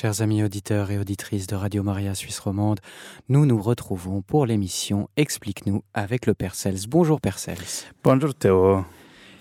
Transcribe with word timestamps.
Chers 0.00 0.22
amis 0.22 0.42
auditeurs 0.42 0.90
et 0.90 0.98
auditrices 0.98 1.46
de 1.46 1.54
Radio 1.56 1.82
Maria 1.82 2.14
Suisse 2.14 2.38
Romande, 2.38 2.80
nous 3.28 3.44
nous 3.44 3.60
retrouvons 3.60 4.22
pour 4.22 4.46
l'émission 4.46 5.10
Explique-nous 5.18 5.82
avec 5.92 6.24
le 6.24 6.32
Père 6.32 6.54
Cels. 6.54 6.88
Bonjour 6.88 7.20
Père 7.20 7.38
Cels. 7.38 7.58
Bonjour 8.02 8.34
Théo. 8.34 8.82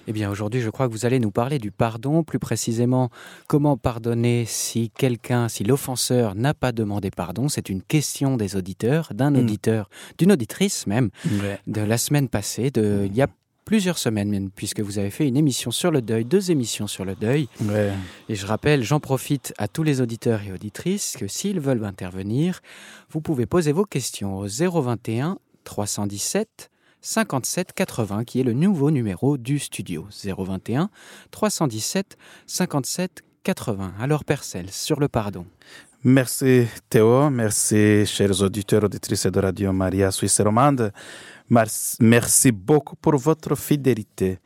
Eh 0.08 0.12
bien 0.12 0.30
aujourd'hui 0.30 0.60
je 0.60 0.70
crois 0.70 0.88
que 0.88 0.92
vous 0.92 1.06
allez 1.06 1.20
nous 1.20 1.32
parler 1.32 1.60
du 1.60 1.72
pardon, 1.72 2.24
plus 2.24 2.40
précisément 2.40 3.10
comment 3.48 3.78
pardonner 3.78 4.44
si 4.46 4.90
quelqu'un, 4.90 5.48
si 5.48 5.64
l'offenseur 5.64 6.36
n'a 6.36 6.54
pas 6.54 6.74
demandé 6.74 7.10
pardon. 7.10 7.48
C'est 7.48 7.70
une 7.70 7.82
question 7.82 8.36
des 8.36 8.58
auditeurs, 8.58 9.14
d'un 9.14 9.32
Mm. 9.32 9.38
auditeur, 9.38 9.90
d'une 10.18 10.32
auditrice 10.34 10.88
même, 10.88 11.10
Ouais. 11.42 11.60
de 11.68 11.80
la 11.82 11.98
semaine 11.98 12.28
passée, 12.28 12.70
de, 12.72 13.04
il 13.06 13.16
y 13.16 13.22
a 13.22 13.28
plusieurs 13.70 14.00
semaines 14.00 14.50
puisque 14.50 14.80
vous 14.80 14.98
avez 14.98 15.12
fait 15.12 15.28
une 15.28 15.38
émission 15.38 15.70
sur 15.70 15.92
le 15.92 16.02
deuil, 16.02 16.26
deux 16.26 16.50
émissions 16.50 16.88
sur 16.88 17.06
le 17.06 17.14
deuil. 17.14 17.48
Ouais. 17.62 17.92
Et 18.28 18.34
je 18.34 18.48
rappelle, 18.48 18.82
j'en 18.82 19.00
profite 19.00 19.54
à 19.60 19.68
tous 19.68 19.84
les 19.84 20.02
auditeurs 20.02 20.42
et 20.42 20.52
auditrices 20.52 21.16
que 21.16 21.28
s'ils 21.28 21.60
veulent 21.60 21.86
intervenir, 21.86 22.62
vous 23.12 23.22
pouvez 23.22 23.46
poser 23.46 23.72
vos 23.72 23.86
questions 23.86 24.40
au 24.40 24.48
021 24.48 25.38
317 25.66 26.72
57 27.02 27.74
80, 27.74 28.24
qui 28.24 28.40
est 28.40 28.44
le 28.44 28.54
nouveau 28.54 28.90
numéro 28.90 29.38
du 29.38 29.60
studio. 29.60 30.08
021 30.26 30.90
317 31.30 32.18
57 32.48 33.22
80. 33.44 33.94
Alors, 34.02 34.26
Percel, 34.26 34.72
sur 34.72 35.00
le 35.00 35.08
pardon. 35.08 35.46
Merci 36.04 36.66
Théo, 36.90 37.30
merci 37.30 38.06
chers 38.06 38.42
auditeurs, 38.42 38.86
auditrices 38.86 39.26
de 39.26 39.40
Radio 39.40 39.74
Maria 39.74 40.10
Suisse 40.12 40.40
Romande. 40.40 40.94
Merci 41.50 42.52
beaucoup 42.52 42.96
pour 42.96 43.16
votre 43.18 43.56
fidélité. 43.56 44.40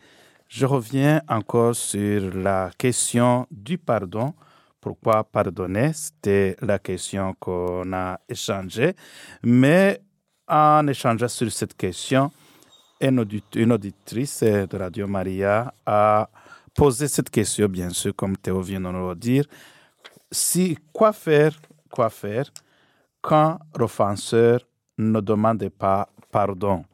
Je 0.48 0.66
reviens 0.66 1.22
encore 1.28 1.76
sur 1.76 2.34
la 2.36 2.70
question 2.78 3.46
du 3.52 3.78
pardon. 3.78 4.34
Pourquoi 4.80 5.24
pardonner? 5.24 5.92
C'était 5.94 6.56
la 6.62 6.80
question 6.80 7.34
qu'on 7.40 7.92
a 7.94 8.20
échangée. 8.30 8.96
Mais 9.44 10.00
en 10.48 10.88
échangeant 10.88 11.28
sur 11.28 11.52
cette 11.52 11.76
question, 11.76 12.32
une 13.02 13.20
audit- 13.20 13.58
auditrice 13.72 14.44
de 14.44 14.78
Radio 14.78 15.08
Maria 15.08 15.74
a 15.86 16.30
posé 16.74 17.08
cette 17.08 17.30
question, 17.30 17.68
bien 17.68 17.90
sûr, 17.90 18.16
comme 18.16 18.38
Théo 18.38 18.62
vient 18.62 18.80
de 18.82 18.90
nous 18.90 19.16
dire. 19.16 19.46
Si, 20.32 20.78
quoi 20.94 21.12
faire, 21.14 21.54
quoi 21.90 22.10
faire 22.10 22.50
quand 23.22 23.60
l'offenseur 23.78 24.60
ne 24.98 25.20
demande 25.20 25.68
pas 25.70 26.08
pardon? 26.32 26.86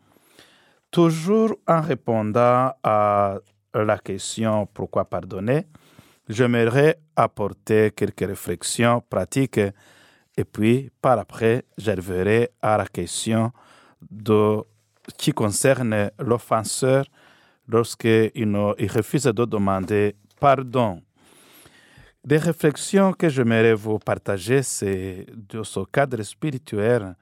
Toujours 0.91 1.55
en 1.67 1.81
répondant 1.81 2.73
à 2.83 3.37
la 3.73 3.97
question 3.99 4.67
pourquoi 4.73 5.05
pardonner, 5.05 5.67
j'aimerais 6.27 6.99
apporter 7.15 7.91
quelques 7.91 8.27
réflexions 8.27 9.01
pratiques 9.07 9.59
et 10.39 10.45
puis 10.45 10.89
par 11.01 11.19
après, 11.19 11.65
j'arriverai 11.77 12.49
à 12.61 12.77
la 12.77 12.85
question 12.85 13.51
de, 14.09 14.63
qui 15.17 15.31
concerne 15.31 16.11
l'offenseur 16.17 17.05
lorsqu'il 17.67 18.31
il 18.33 18.91
refuse 18.91 19.23
de 19.25 19.45
demander 19.45 20.15
pardon. 20.39 21.01
Des 22.23 22.37
réflexions 22.37 23.13
que 23.13 23.29
j'aimerais 23.29 23.73
vous 23.73 23.99
partager, 23.99 24.63
c'est 24.63 25.25
de 25.35 25.61
ce 25.63 25.81
cadre 25.91 26.21
spirituel 26.23 27.15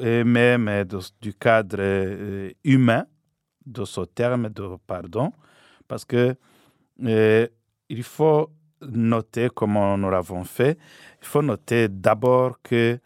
et 0.00 0.24
même 0.24 0.84
du 1.20 1.34
cadre 1.34 1.76
euh, 1.80 2.50
humain 2.64 3.06
de 3.64 3.84
ce 3.84 4.02
terme 4.02 4.48
de 4.48 4.76
pardon, 4.86 5.32
parce 5.86 6.04
que 6.04 6.34
euh, 7.04 7.46
il 7.88 8.02
faut 8.02 8.50
noter, 8.80 9.48
comme 9.54 9.74
nous 9.98 10.10
l'avons 10.10 10.44
fait, 10.44 10.78
il 11.20 11.26
faut 11.26 11.42
noter 11.42 11.88
d'abord 11.88 12.60
que 12.62 12.98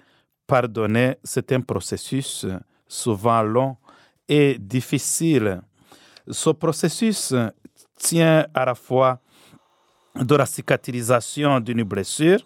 pardonner, 0.47 1.17
c'est 1.23 1.53
un 1.53 1.61
processus 1.61 2.47
souvent 2.87 3.43
long 3.43 3.77
et 4.29 4.57
difficile. 4.59 5.61
Ce 6.29 6.51
processus 6.51 7.35
tient 7.97 8.47
à 8.55 8.65
la 8.65 8.75
fois 8.75 9.21
de 10.15 10.35
la 10.35 10.47
cicatrisation 10.47 11.61
d'une 11.61 11.83
blessure 11.83 12.41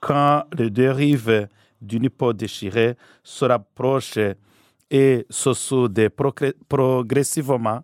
quand 0.00 0.44
les 0.52 0.70
deux 0.70 0.90
rives 0.90 1.48
d'une 1.84 2.10
peau 2.10 2.32
déchirée 2.32 2.96
se 3.22 3.44
rapprochent 3.44 4.18
et 4.90 5.26
se 5.30 5.50
progr- 6.08 6.54
progressivement 6.68 7.82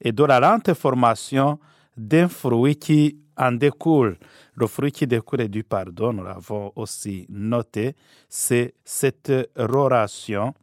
et 0.00 0.12
de 0.12 0.24
la 0.24 0.40
lente 0.40 0.74
formation 0.74 1.58
d'un 1.96 2.28
fruit 2.28 2.76
qui 2.76 3.16
en 3.36 3.52
découle. 3.52 4.16
Le 4.54 4.66
fruit 4.66 4.92
qui 4.92 5.06
découle 5.06 5.48
du 5.48 5.64
pardon, 5.64 6.12
nous 6.12 6.22
l'avons 6.24 6.72
aussi 6.76 7.26
noté, 7.28 7.96
c'est 8.28 8.74
cette 8.84 9.32
relation 9.56 10.54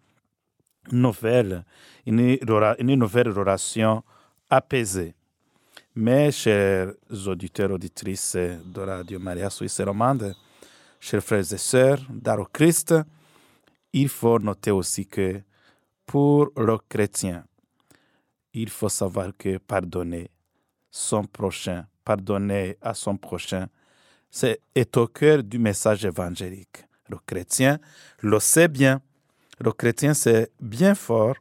nouvelle, 0.92 1.64
une, 2.06 2.38
nouvelle 2.96 3.30
relation 3.30 4.04
apaisée. 4.50 5.14
Mes 5.96 6.32
chers 6.32 6.94
auditeurs, 7.28 7.72
auditrices 7.72 8.36
de 8.38 8.80
Radio 8.80 9.20
Maria 9.20 9.50
Suisse 9.50 9.82
Romande, 9.82 10.34
chers 11.02 11.24
frères 11.24 11.52
et 11.52 11.58
sœurs 11.58 12.00
dans 12.10 12.38
le 12.38 12.46
Christ, 12.46 12.94
il 13.92 14.08
faut 14.08 14.40
noter 14.40 14.72
aussi 14.72 15.06
que 15.08 15.42
pour 16.06 16.52
le 16.56 16.78
chrétien, 16.88 17.44
il 18.54 18.70
faut 18.70 18.88
savoir 18.88 19.32
que 19.38 19.58
pardonner 19.58 20.30
son 20.90 21.24
prochain, 21.24 21.86
pardonner 22.06 22.78
à 22.82 22.94
son 22.94 23.18
prochain, 23.18 23.68
c'est 24.30 24.62
est 24.76 24.96
au 24.96 25.08
cœur 25.08 25.44
du 25.44 25.58
message 25.58 26.06
évangélique. 26.06 26.86
Le 27.10 27.18
chrétien 27.26 27.80
le 28.20 28.40
sait 28.40 28.68
bien. 28.68 29.02
Le 29.60 29.72
chrétien 29.72 30.14
sait 30.14 30.52
bien 30.62 30.96
fort 30.96 31.36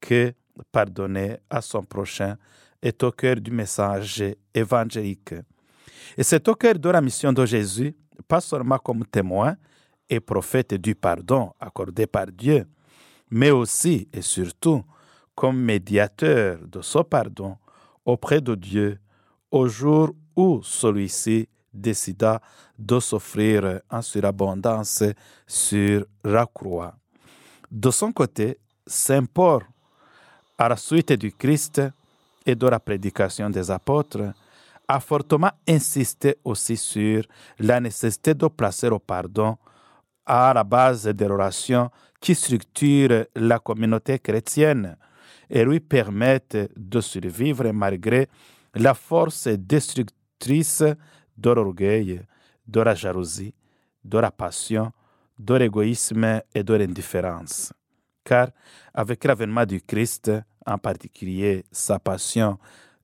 que 0.00 0.34
pardonner 0.72 1.36
à 1.48 1.62
son 1.62 1.82
prochain 1.82 2.36
est 2.82 3.02
au 3.02 3.12
cœur 3.12 3.36
du 3.36 3.50
message 3.50 4.22
évangélique. 4.54 5.34
Et 6.16 6.22
c'est 6.22 6.46
au 6.48 6.54
cœur 6.54 6.74
de 6.78 6.88
la 6.90 7.00
mission 7.00 7.32
de 7.32 7.46
Jésus, 7.46 7.94
pas 8.28 8.40
seulement 8.40 8.78
comme 8.78 9.04
témoin 9.06 9.56
et 10.08 10.20
prophète 10.20 10.74
du 10.74 10.94
pardon 10.94 11.52
accordé 11.58 12.06
par 12.06 12.26
Dieu, 12.26 12.66
mais 13.30 13.50
aussi 13.50 14.08
et 14.12 14.22
surtout 14.22 14.84
comme 15.34 15.58
médiateur 15.60 16.58
de 16.66 16.80
ce 16.80 16.98
pardon 16.98 17.56
auprès 18.04 18.40
de 18.40 18.54
Dieu 18.54 18.98
au 19.50 19.66
jour 19.66 20.10
où 20.36 20.60
celui-ci 20.62 21.48
décida 21.72 22.40
de 22.78 23.00
s'offrir 23.00 23.80
en 23.90 24.02
surabondance 24.02 25.02
sur 25.46 26.04
la 26.22 26.46
croix. 26.46 26.94
De 27.70 27.90
son 27.90 28.12
côté, 28.12 28.58
Saint 28.86 29.24
Paul, 29.24 29.62
à 30.56 30.68
la 30.68 30.76
suite 30.76 31.12
du 31.12 31.32
Christ 31.32 31.82
et 32.46 32.54
de 32.54 32.66
la 32.66 32.78
prédication 32.78 33.50
des 33.50 33.70
apôtres, 33.70 34.32
a 34.88 35.00
fortement 35.00 35.50
insisté 35.66 36.36
aussi 36.44 36.76
sur 36.76 37.24
la 37.58 37.80
nécessité 37.80 38.34
de 38.34 38.46
placer 38.48 38.88
le 38.88 38.98
pardon 38.98 39.56
à 40.26 40.52
la 40.54 40.64
base 40.64 41.06
des 41.06 41.26
relations 41.26 41.90
qui 42.20 42.34
structurent 42.34 43.26
la 43.34 43.58
communauté 43.58 44.18
chrétienne 44.18 44.96
et 45.50 45.64
lui 45.64 45.80
permettent 45.80 46.70
de 46.76 47.00
survivre 47.00 47.70
malgré 47.72 48.28
la 48.74 48.94
force 48.94 49.48
destructrice 49.48 50.84
de 51.36 51.50
l'orgueil, 51.50 52.22
de 52.66 52.80
la 52.80 52.94
jalousie, 52.94 53.54
de 54.02 54.18
la 54.18 54.30
passion, 54.30 54.92
de 55.38 55.54
l'égoïsme 55.54 56.40
et 56.54 56.62
de 56.62 56.74
l'indifférence. 56.74 57.72
Car 58.24 58.48
avec 58.92 59.24
l'avènement 59.24 59.66
du 59.66 59.82
Christ, 59.82 60.30
en 60.64 60.78
particulier 60.78 61.64
sa 61.70 61.98
passion 61.98 62.58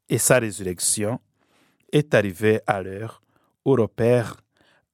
et 0.08 0.18
sa 0.18 0.38
résurrection, 0.38 1.20
est 1.92 2.14
arrivé 2.14 2.60
à 2.66 2.82
l'heure 2.82 3.22
où 3.64 3.76
Père 3.86 4.36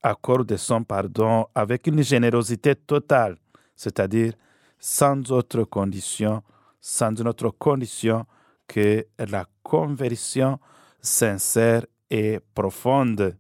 accorde 0.03 0.57
son 0.57 0.85
pardon 0.85 1.47
avec 1.55 1.87
une 1.87 2.03
générosité 2.03 2.75
totale, 2.77 3.37
c'est-à-dire 3.75 4.35
sans 4.79 5.31
autre 5.33 5.65
condition, 5.65 6.43
sans 6.81 7.21
autre 7.27 7.51
condition 7.51 8.27
que 8.67 9.07
la 9.19 9.47
conversion 9.63 10.59
sincère 11.01 11.87
et 12.11 12.39
profonde. 12.55 13.37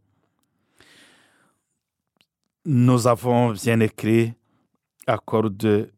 Nous 2.64 3.06
avons 3.06 3.52
bien 3.52 3.78
écrit 3.81 4.34
accorde, 5.06 5.90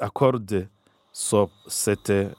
accorde 0.00 0.68
ce, 1.12 1.46
cette- 1.66 2.36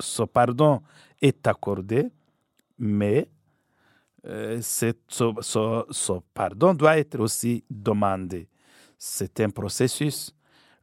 ce 0.00 0.22
pardon 0.22 0.82
est 1.20 1.46
accordé, 1.46 2.08
mais 2.78 3.28
ce, 4.24 4.92
ce- 5.08 5.84
ce 5.90 6.12
pardon 6.32 6.72
doit 6.74 6.98
être 6.98 7.20
aussi 7.20 7.62
demandé. 7.68 8.48
C'est 8.96 9.38
un 9.40 9.50
processus. 9.50 10.34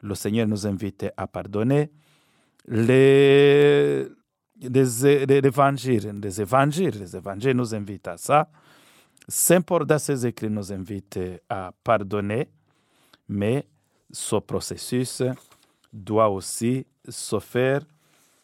Le 0.01 0.13
Seigneur 0.15 0.47
nous 0.47 0.67
invite 0.67 1.07
à 1.17 1.25
pardonner. 1.27 1.91
Les, 2.67 4.05
les, 4.61 5.25
les 5.25 5.37
évangiles, 5.43 6.19
les 6.21 6.41
évangiles, 6.41 6.99
les 6.99 7.15
évangiles 7.15 7.55
nous 7.55 7.73
invitent 7.73 8.07
à 8.07 8.17
ça. 8.17 8.47
Saint 9.27 9.61
Paul 9.61 9.85
dans 9.85 9.97
ses 9.99 10.25
écrits 10.25 10.49
nous 10.49 10.71
invite 10.71 11.19
à 11.49 11.71
pardonner, 11.83 12.49
mais 13.27 13.65
ce 14.11 14.35
processus 14.35 15.23
doit 15.91 16.29
aussi 16.29 16.85
se 17.07 17.39
faire 17.39 17.81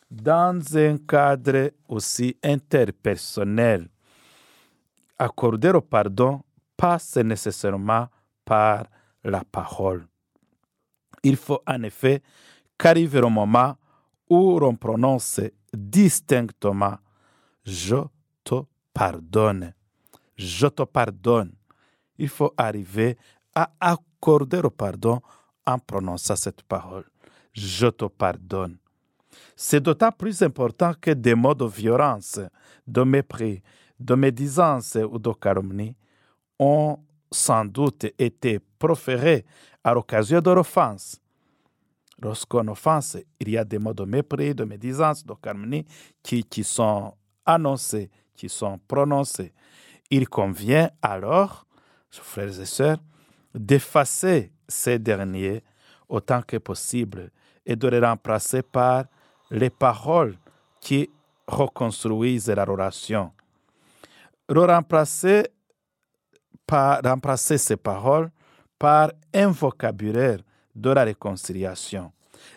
dans 0.09 0.77
un 0.77 0.97
cadre 0.97 1.71
aussi 1.87 2.37
interpersonnel. 2.43 3.89
Accorder 5.17 5.69
au 5.69 5.81
pardon 5.81 6.41
passe 6.75 7.17
nécessairement 7.17 8.07
par 8.45 8.85
la 9.23 9.43
parole. 9.43 10.07
Il 11.23 11.35
faut 11.35 11.61
en 11.67 11.83
effet 11.83 12.21
qu'arrive 12.77 13.19
le 13.19 13.27
moment 13.27 13.75
où 14.29 14.59
l'on 14.59 14.75
prononce 14.75 15.41
distinctement 15.73 16.97
Je 17.65 17.97
te 18.43 18.61
pardonne. 18.93 19.73
Je 20.35 20.67
te 20.67 20.83
pardonne. 20.83 21.53
Il 22.17 22.29
faut 22.29 22.53
arriver 22.57 23.17
à 23.55 23.71
accorder 23.79 24.61
le 24.61 24.69
pardon 24.69 25.19
en 25.65 25.79
prononçant 25.79 26.35
cette 26.35 26.63
parole. 26.63 27.05
Je 27.53 27.87
te 27.87 28.05
pardonne. 28.05 28.77
C'est 29.55 29.79
d'autant 29.79 30.11
plus 30.11 30.41
important 30.41 30.93
que 30.99 31.11
des 31.11 31.35
mots 31.35 31.53
de 31.53 31.65
violence, 31.65 32.39
de 32.85 33.03
mépris, 33.03 33.61
de 33.99 34.15
médisance 34.15 34.95
ou 34.95 35.17
de 35.17 35.31
calomnie 35.33 35.95
ont 36.59 36.99
sans 37.31 37.65
doute 37.65 38.05
été 38.17 38.59
proférés 38.79 39.45
à 39.83 39.93
l'occasion 39.93 40.41
de 40.41 40.51
l'offense. 40.51 41.19
Lorsqu'on 42.21 42.67
offense, 42.67 43.17
il 43.39 43.49
y 43.49 43.57
a 43.57 43.63
des 43.63 43.77
mots 43.77 43.93
de 43.93 44.03
mépris, 44.03 44.55
de 44.55 44.63
médisance, 44.63 45.25
de 45.25 45.33
calomnie 45.33 45.85
qui, 46.23 46.43
qui 46.43 46.63
sont 46.63 47.13
annoncés, 47.45 48.09
qui 48.35 48.49
sont 48.49 48.79
prononcés. 48.87 49.53
Il 50.09 50.27
convient 50.27 50.89
alors, 51.01 51.65
frères 52.09 52.59
et 52.59 52.65
sœurs, 52.65 52.97
d'effacer 53.53 54.51
ces 54.67 54.99
derniers 54.99 55.63
autant 56.09 56.41
que 56.41 56.57
possible 56.57 57.31
et 57.65 57.75
de 57.75 57.87
les 57.87 57.99
remplacer 57.99 58.61
par 58.61 59.05
les 59.51 59.69
paroles 59.69 60.37
qui 60.79 61.09
reconstruisent 61.47 62.49
la 62.49 62.65
relation. 62.65 63.31
remplacer, 64.49 65.47
par, 66.65 67.01
remplacer 67.03 67.57
ces 67.57 67.77
paroles 67.77 68.29
par 68.77 69.11
un 69.33 69.47
vocabulaire 69.47 70.39
de 70.75 70.89
la 70.91 71.03
réconciliation. 71.03 72.11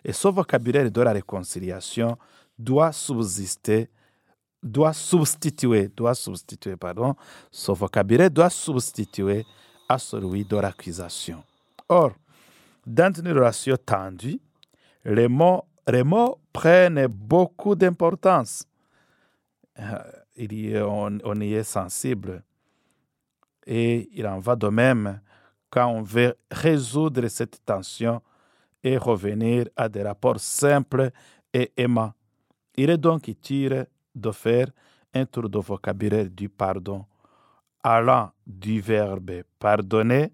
Et 0.05 0.13
ce 0.13 0.29
vocabulaire 0.29 0.91
de 0.91 1.01
la 1.01 1.13
réconciliation 1.13 2.17
doit 2.59 2.93
subsister, 2.93 3.89
doit 4.63 4.93
substituer, 4.93 5.89
doit 5.89 6.15
substituer, 6.15 6.77
pardon, 6.77 7.15
ce 7.51 7.73
vocabulaire 7.73 8.31
doit 8.31 8.51
substituer 8.51 9.47
à 9.89 9.99
celui 9.99 10.45
de 10.45 10.57
l'accusation. 10.57 11.43
Or, 11.89 12.13
dans 12.87 13.13
une 13.13 13.33
relation 13.33 13.77
tendue, 13.85 14.39
les 15.05 15.29
mots, 15.29 15.65
les 15.91 16.03
mots 16.03 16.39
prennent 16.53 17.07
beaucoup 17.07 17.75
d'importance. 17.75 18.67
Euh, 19.79 20.83
on, 20.87 21.19
on 21.25 21.41
y 21.41 21.55
est 21.55 21.65
sensible. 21.65 22.43
Et 23.67 24.09
il 24.13 24.27
en 24.27 24.39
va 24.39 24.57
de 24.57 24.69
même 24.69 25.21
quand 25.71 25.87
on 25.87 26.03
veut 26.03 26.35
résoudre 26.51 27.29
cette 27.29 27.65
tension 27.65 28.21
et 28.83 28.97
revenir 28.97 29.67
à 29.77 29.89
des 29.89 30.03
rapports 30.03 30.41
simples 30.41 31.11
et 31.53 31.73
aimants. 31.77 32.13
Il 32.77 32.91
est 32.91 32.99
donc 32.99 33.29
utile 33.29 33.87
de 34.15 34.31
faire 34.33 34.69
un 35.15 35.27
tour 35.27 35.49
de 35.49 35.59
vocabulaire 35.59 36.31
du 36.31 36.49
pardon, 36.49 37.05
allant 37.83 38.31
du 38.47 38.81
verbe 38.81 39.43
pardonner 39.59 40.33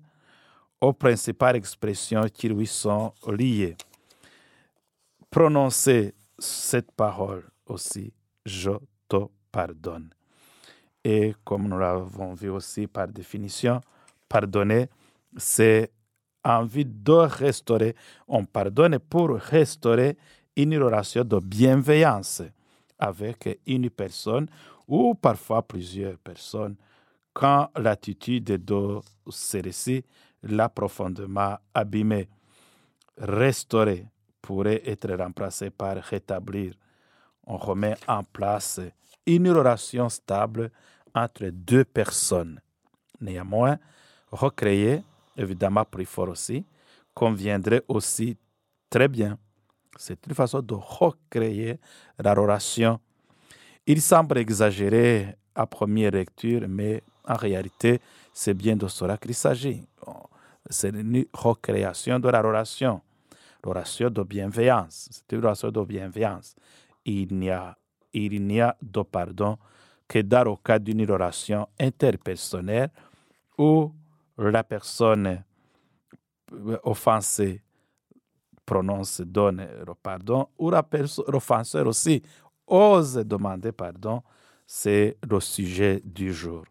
aux 0.80 0.92
principales 0.92 1.56
expressions 1.56 2.26
qui 2.32 2.48
lui 2.48 2.66
sont 2.66 3.12
liées. 3.26 3.76
Prononcez 5.30 6.14
cette 6.38 6.92
parole 6.92 7.44
aussi, 7.66 8.12
je 8.44 8.70
te 9.08 9.16
pardonne. 9.50 10.10
Et 11.04 11.34
comme 11.44 11.68
nous 11.68 11.78
l'avons 11.78 12.34
vu 12.34 12.48
aussi 12.48 12.86
par 12.86 13.08
définition, 13.08 13.80
pardonner, 14.28 14.88
c'est 15.36 15.92
envie 16.42 16.84
de 16.84 17.12
restaurer. 17.12 17.94
On 18.28 18.44
pardonne 18.44 18.98
pour 18.98 19.30
restaurer 19.36 20.16
une 20.56 20.76
relation 20.78 21.24
de 21.24 21.38
bienveillance 21.38 22.42
avec 22.98 23.60
une 23.66 23.90
personne 23.90 24.48
ou 24.88 25.14
parfois 25.14 25.62
plusieurs 25.62 26.18
personnes 26.18 26.76
quand 27.32 27.68
l'attitude 27.76 28.64
de 28.64 28.98
celle-ci 29.30 30.04
l'a 30.42 30.68
profondément 30.68 31.56
abîmé. 31.74 32.28
Restaurer 33.18 34.06
pourrait 34.46 34.80
être 34.86 35.12
remplacé 35.12 35.70
par 35.70 35.96
rétablir. 35.96 36.74
On 37.44 37.56
remet 37.56 37.96
en 38.06 38.22
place 38.22 38.80
une 39.26 39.50
relation 39.50 40.08
stable 40.08 40.70
entre 41.12 41.46
deux 41.46 41.84
personnes. 41.84 42.60
Néanmoins, 43.20 43.76
recréer 44.30 45.02
évidemment 45.36 45.84
plus 45.84 46.06
fort 46.06 46.28
aussi, 46.28 46.64
conviendrait 47.12 47.82
aussi 47.88 48.36
très 48.88 49.08
bien. 49.08 49.36
C'est 49.96 50.24
une 50.26 50.34
façon 50.34 50.60
de 50.62 50.74
recréer 50.74 51.80
la 52.18 52.32
relation. 52.32 53.00
Il 53.84 54.00
semble 54.00 54.38
exagéré 54.38 55.34
à 55.54 55.66
première 55.66 56.12
lecture, 56.12 56.66
mais 56.68 57.02
en 57.26 57.34
réalité, 57.34 58.00
c'est 58.32 58.54
bien 58.54 58.76
de 58.76 58.86
cela 58.86 59.16
qu'il 59.16 59.34
s'agit. 59.34 59.88
C'est 60.70 60.90
une 60.90 61.24
recréation 61.32 62.20
de 62.20 62.28
la 62.28 62.42
relation, 62.42 63.00
relation 63.66 64.10
de 64.10 64.22
bienveillance. 64.22 65.08
C'est 65.10 65.36
une 65.36 65.42
relation 65.42 65.70
de 65.70 65.84
bienveillance. 65.84 66.54
Il 67.04 67.36
n'y 67.36 67.50
a, 67.50 67.76
il 68.12 68.44
n'y 68.44 68.60
a 68.60 68.76
de 68.80 69.02
pardon 69.02 69.58
que 70.08 70.20
dans 70.20 70.44
le 70.44 70.56
cas 70.56 70.78
d'une 70.78 71.10
relation 71.10 71.66
interpersonnelle 71.78 72.90
où 73.58 73.92
la 74.38 74.62
personne 74.62 75.42
offensée 76.82 77.62
prononce, 78.64 79.20
donne 79.20 79.66
le 79.86 79.94
pardon, 79.94 80.48
ou 80.58 80.70
l'offenseur 80.70 81.86
aussi 81.86 82.22
ose 82.66 83.14
demander 83.14 83.72
pardon, 83.72 84.22
c'est 84.66 85.16
le 85.28 85.38
sujet 85.40 86.02
du 86.04 86.32
jour. 86.32 86.64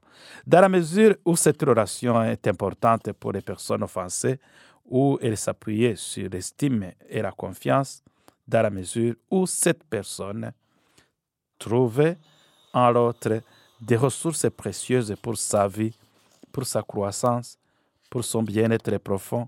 Dans 0.46 0.62
la 0.62 0.70
mesure 0.70 1.16
où 1.24 1.36
cette 1.36 1.62
relation 1.64 2.22
est 2.24 2.46
importante 2.48 3.12
pour 3.14 3.32
les 3.32 3.42
personnes 3.42 3.84
offensées, 3.84 4.40
où 4.86 5.18
elle 5.22 5.38
s'appuyait 5.38 5.96
sur 5.96 6.30
l'estime 6.30 6.92
et 7.10 7.22
la 7.22 7.32
confiance, 7.32 8.04
dans 8.48 8.62
la 8.62 8.70
mesure 8.70 9.16
où 9.32 9.46
cette 9.46 9.84
personne 9.84 10.52
trouvait 11.58 12.18
en 12.74 12.92
l'autre 12.92 13.42
des 13.82 13.96
ressources 13.96 14.50
précieuses 14.50 15.16
pour 15.22 15.38
sa 15.38 15.68
vie, 15.68 15.98
pour 16.52 16.66
sa 16.66 16.82
croissance, 16.84 17.58
pour 18.10 18.24
son 18.24 18.44
bien-être 18.44 18.98
profond. 19.00 19.48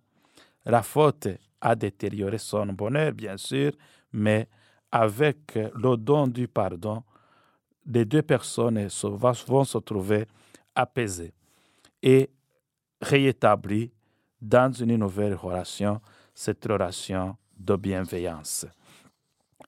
La 0.65 0.81
faute 0.81 1.27
a 1.61 1.75
détérioré 1.75 2.37
son 2.37 2.65
bonheur, 2.67 3.11
bien 3.11 3.37
sûr, 3.37 3.71
mais 4.11 4.47
avec 4.91 5.55
le 5.55 5.95
don 5.97 6.27
du 6.27 6.47
pardon, 6.47 7.03
les 7.85 8.05
deux 8.05 8.21
personnes 8.21 8.87
vont 8.87 9.63
se 9.63 9.77
trouver 9.77 10.27
apaisées 10.75 11.33
et 12.01 12.29
réétablies 13.01 13.91
dans 14.41 14.71
une 14.71 14.95
nouvelle 14.97 15.35
relation, 15.35 16.01
cette 16.33 16.65
relation 16.65 17.35
de 17.57 17.75
bienveillance. 17.75 18.65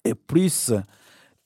Et 0.03 0.15
plus 0.15 0.73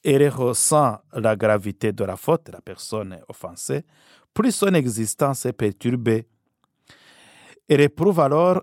elle 0.03 0.27
ressent 0.29 0.99
la 1.13 1.35
gravité 1.35 1.93
de 1.93 2.03
la 2.03 2.17
faute, 2.17 2.49
la 2.49 2.59
personne 2.59 3.17
offensée, 3.29 3.85
plus 4.33 4.51
son 4.51 4.73
existence 4.73 5.45
est 5.45 5.53
perturbée 5.53 6.27
il 7.69 7.81
éprouve 7.81 8.19
alors 8.19 8.61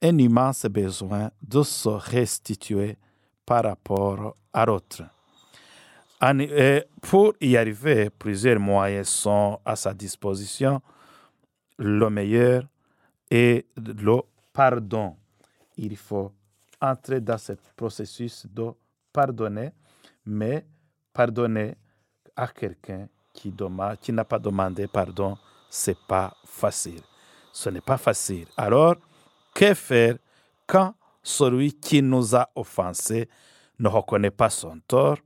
un 0.00 0.18
immense 0.18 0.64
besoin 0.66 1.30
de 1.42 1.62
se 1.62 1.88
restituer 1.88 2.96
par 3.44 3.64
rapport 3.64 4.36
à 4.52 4.64
l'autre. 4.64 5.02
Pour 7.02 7.34
y 7.40 7.56
arriver, 7.56 8.10
plusieurs 8.10 8.58
moyens 8.58 9.08
sont 9.08 9.60
à 9.64 9.76
sa 9.76 9.92
disposition. 9.92 10.80
Le 11.78 12.08
meilleur 12.10 12.64
est 13.30 13.66
le 13.76 14.20
pardon. 14.52 15.16
Il 15.76 15.96
faut 15.96 16.32
entrer 16.80 17.20
dans 17.20 17.38
ce 17.38 17.52
processus 17.76 18.46
de 18.46 18.70
pardonner, 19.12 19.70
mais 20.24 20.66
pardonner 21.12 21.74
à 22.36 22.46
quelqu'un 22.48 23.08
qui, 23.32 23.52
qui 24.00 24.12
n'a 24.12 24.24
pas 24.24 24.38
demandé 24.38 24.86
pardon, 24.86 25.36
c'est 25.68 25.98
pas 26.06 26.34
facile 26.44 27.02
ce 27.58 27.70
n'est 27.70 27.80
pas 27.80 27.96
facile. 27.96 28.46
Alors, 28.56 28.94
que 29.52 29.74
faire 29.74 30.16
quand 30.66 30.94
celui 31.22 31.72
qui 31.72 32.00
nous 32.00 32.36
a 32.36 32.48
offensés 32.54 33.28
ne 33.80 33.88
reconnaît 33.88 34.30
pas 34.30 34.50
son 34.50 34.78
tort, 34.86 35.18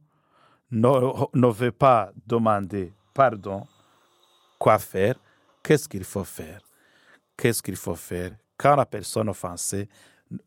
ne, 0.71 0.89
ne 1.35 1.47
veut 1.49 1.73
pas 1.73 2.11
demander 2.27 2.93
pardon, 3.13 3.67
quoi 4.59 4.79
faire? 4.79 5.17
Qu'est-ce 5.63 5.87
qu'il 5.87 6.05
faut 6.05 6.25
faire? 6.25 6.61
Qu'est-ce 7.37 7.63
qu'il 7.63 7.77
faut 7.77 7.95
faire? 7.95 8.37
Quand 8.57 8.77
la 8.77 8.87
personne 8.87 9.29
offensée 9.29 9.89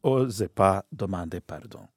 n'ose 0.03 0.47
pas 0.53 0.85
demander 0.91 1.41
pardon 1.41 1.87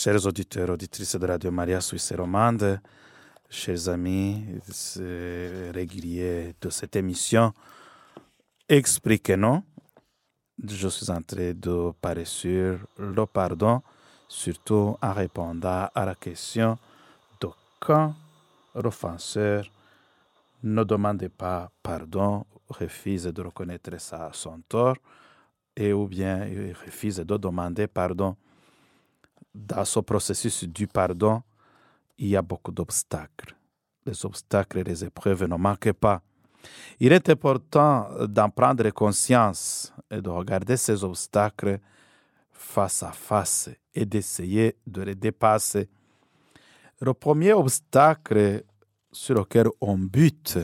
Chers 0.00 0.26
auditeurs, 0.26 0.70
auditrices 0.70 1.16
de 1.16 1.26
Radio 1.26 1.50
Maria 1.50 1.80
Suisse 1.80 2.12
romande, 2.16 2.80
chers 3.50 3.88
amis 3.88 4.44
réguliers 5.74 6.54
de 6.60 6.70
cette 6.70 6.94
émission, 6.94 7.52
expliquez-nous. 8.68 9.60
Je 10.64 10.86
suis 10.86 11.10
en 11.10 11.20
train 11.20 11.52
de 11.52 11.90
parler 12.00 12.24
sur 12.26 12.78
le 12.96 13.26
pardon, 13.26 13.82
surtout 14.28 14.96
en 15.02 15.12
répondant 15.12 15.88
à 15.92 16.04
la 16.06 16.14
question 16.14 16.78
de 17.40 17.48
quand 17.80 18.14
l'offenseur 18.76 19.68
ne 20.62 20.84
demande 20.84 21.26
pas 21.26 21.72
pardon, 21.82 22.46
refuse 22.68 23.24
de 23.24 23.42
reconnaître 23.42 24.00
sa, 24.00 24.30
son 24.32 24.60
tort, 24.68 24.98
et 25.74 25.92
ou 25.92 26.06
bien 26.06 26.48
refuse 26.86 27.16
de 27.16 27.36
demander 27.36 27.88
pardon 27.88 28.36
dans 29.54 29.84
ce 29.84 30.00
processus 30.00 30.64
du 30.64 30.86
pardon, 30.86 31.42
il 32.18 32.28
y 32.28 32.36
a 32.36 32.42
beaucoup 32.42 32.72
d'obstacles. 32.72 33.54
Les 34.04 34.24
obstacles 34.24 34.78
et 34.78 34.84
les 34.84 35.04
épreuves 35.04 35.44
ne 35.44 35.56
manquent 35.56 35.92
pas. 35.92 36.22
Il 36.98 37.12
est 37.12 37.28
important 37.28 38.08
d'en 38.26 38.50
prendre 38.50 38.88
conscience 38.90 39.92
et 40.10 40.20
de 40.20 40.28
regarder 40.28 40.76
ces 40.76 41.04
obstacles 41.04 41.78
face 42.50 43.02
à 43.02 43.12
face 43.12 43.70
et 43.94 44.04
d'essayer 44.04 44.76
de 44.86 45.02
les 45.02 45.14
dépasser. 45.14 45.88
Le 47.00 47.14
premier 47.14 47.52
obstacle 47.52 48.64
sur 49.12 49.34
lequel 49.34 49.68
on 49.80 49.96
bute, 49.96 50.58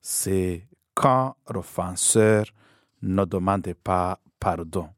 c'est 0.00 0.68
quand 0.94 1.36
l'offenseur 1.52 2.46
ne 3.02 3.24
demande 3.24 3.74
pas 3.74 4.20
pardon. 4.38 4.88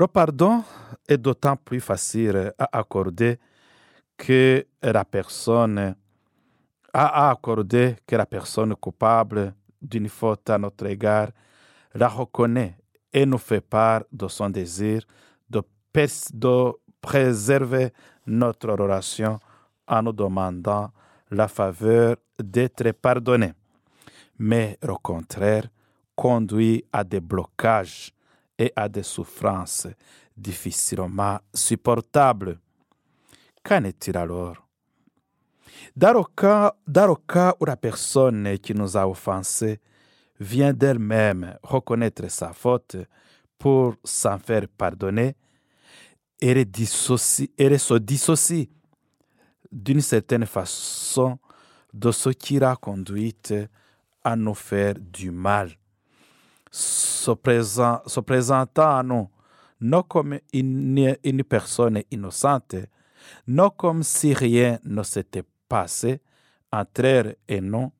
Le 0.00 0.06
pardon 0.06 0.62
est 1.08 1.18
d'autant 1.18 1.56
plus 1.56 1.80
facile 1.80 2.52
à 2.56 2.78
accorder 2.78 3.36
que 4.16 4.64
la 4.80 5.04
personne 5.04 5.96
à 6.92 7.30
accorder 7.30 7.96
que 8.06 8.14
la 8.14 8.24
personne 8.24 8.76
coupable 8.76 9.52
d'une 9.82 10.08
faute 10.08 10.48
à 10.50 10.56
notre 10.56 10.86
égard 10.86 11.30
la 11.94 12.06
reconnaît 12.06 12.78
et 13.12 13.26
nous 13.26 13.38
fait 13.38 13.60
part 13.60 14.04
de 14.12 14.28
son 14.28 14.50
désir 14.50 15.02
de, 15.50 15.60
de 16.32 16.72
préserver 17.00 17.92
notre 18.24 18.70
relation 18.70 19.40
en 19.88 20.02
nous 20.04 20.12
demandant 20.12 20.92
la 21.28 21.48
faveur 21.48 22.14
d'être 22.38 22.92
pardonné. 22.92 23.52
Mais 24.38 24.78
au 24.86 24.96
contraire, 24.96 25.66
conduit 26.14 26.84
à 26.92 27.02
des 27.02 27.20
blocages 27.20 28.12
et 28.58 28.72
à 28.74 28.88
des 28.88 29.02
souffrances 29.02 29.86
difficilement 30.36 31.38
supportables. 31.54 32.58
Qu'en 33.62 33.84
est-il 33.84 34.16
alors? 34.16 34.68
Dans 35.94 36.12
le, 36.12 37.14
cas, 37.26 37.54
où 37.60 37.64
la 37.64 37.76
personne 37.76 38.58
qui 38.58 38.74
nous 38.74 38.96
a 38.96 39.08
offensés 39.08 39.80
vient 40.40 40.72
d'elle-même 40.72 41.56
reconnaître 41.62 42.30
sa 42.30 42.52
faute 42.52 42.96
pour 43.58 43.94
s'en 44.04 44.38
faire 44.38 44.66
pardonner, 44.68 45.34
elle, 46.40 46.58
elle 47.58 47.80
se 47.80 47.94
dissocie 47.94 48.68
d'une 49.70 50.00
certaine 50.00 50.46
façon 50.46 51.38
de 51.92 52.10
ce 52.12 52.30
qui 52.30 52.58
l'a 52.58 52.76
conduite 52.76 53.54
à 54.22 54.36
nous 54.36 54.54
faire 54.54 54.94
du 54.98 55.30
mal 55.30 55.76
se, 56.70 57.30
présent, 57.32 58.00
se 58.06 58.20
présentant 58.20 58.98
à 58.98 59.02
nous 59.02 59.28
non 59.80 60.02
comme 60.02 60.38
une, 60.52 61.16
une, 61.22 61.44
personne 61.44 62.02
innocente, 62.10 62.76
non 63.46 63.70
comme 63.70 64.02
si 64.02 64.34
rien 64.34 64.78
ne 64.84 65.02
s'était 65.02 65.44
passé 65.68 66.20
entre 66.72 67.04
elle 67.04 67.36
et 67.46 67.60
nous, 67.60 67.92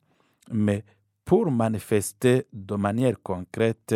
mais 0.51 0.85
pour 1.25 1.51
manifester 1.51 2.47
de 2.53 2.75
manière 2.75 3.23
concrète 3.23 3.95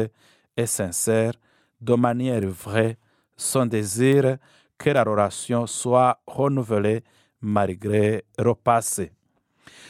et 0.57 0.67
sincère, 0.67 1.33
de 1.81 1.95
manière 1.95 2.47
vraie, 2.47 2.99
son 3.37 3.67
désir 3.67 4.37
que 4.79 4.91
la 4.91 5.03
relation 5.03 5.67
soit 5.67 6.21
renouvelée 6.27 7.03
malgré 7.41 8.25
le 8.39 8.55
passé. 8.55 9.13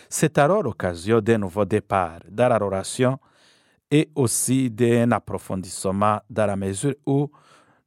C'est 0.08 0.38
alors 0.38 0.62
l'occasion 0.62 1.20
d'un 1.20 1.38
nouveau 1.38 1.64
départ 1.64 2.20
dans 2.28 2.48
la 2.48 2.58
relation 2.58 3.18
et 3.92 4.08
aussi 4.14 4.70
d'un 4.70 5.12
approfondissement 5.12 6.18
dans 6.30 6.46
la 6.46 6.56
mesure 6.56 6.94
où 7.04 7.30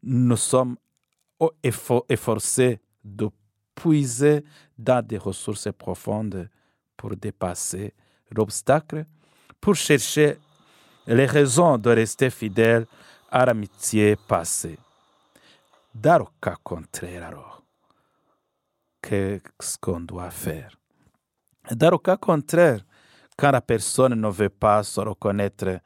nous 0.04 0.38
sommes 0.38 0.78
efforcés 1.64 2.80
de 3.04 3.28
puiser 3.74 4.46
dans 4.78 5.04
des 5.04 5.18
ressources 5.18 5.68
profondes 5.76 6.48
pour 6.96 7.16
dépasser 7.16 7.96
l'obstacle, 8.30 9.08
pour 9.60 9.74
chercher 9.74 10.38
les 11.08 11.26
raisons 11.26 11.80
de 11.80 11.90
rester 11.90 12.30
fidèle 12.30 12.86
à 13.32 13.44
l'amitié 13.48 14.16
passée. 14.16 14.78
Dans 15.94 16.20
le 16.20 16.26
cas 16.40 16.58
contraire, 16.64 17.26
alors, 17.26 17.64
qu'est-ce 19.02 19.76
qu'on 19.80 20.02
doit 20.02 20.30
faire? 20.30 20.78
Dans 21.72 21.90
le 21.90 21.98
cas 21.98 22.18
contraire, 22.18 22.82
quand 23.36 23.52
la 23.52 23.62
personne 23.62 24.14
ne 24.14 24.30
veut 24.30 24.50
pas 24.50 24.84
se 24.84 25.02
reconnaître 25.02 25.80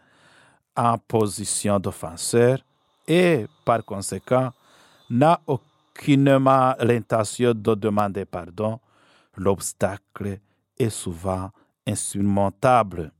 en 0.79 0.97
position 0.97 1.77
d'offenseur 1.77 2.59
et 3.05 3.45
par 3.65 3.83
conséquent 3.83 4.53
n'a 5.09 5.41
aucunement 5.45 6.73
l'intention 6.79 7.53
de 7.53 7.75
demander 7.75 8.23
pardon, 8.23 8.79
l'obstacle 9.35 10.39
est 10.77 10.89
souvent 10.89 11.51
insurmontable. 11.85 13.11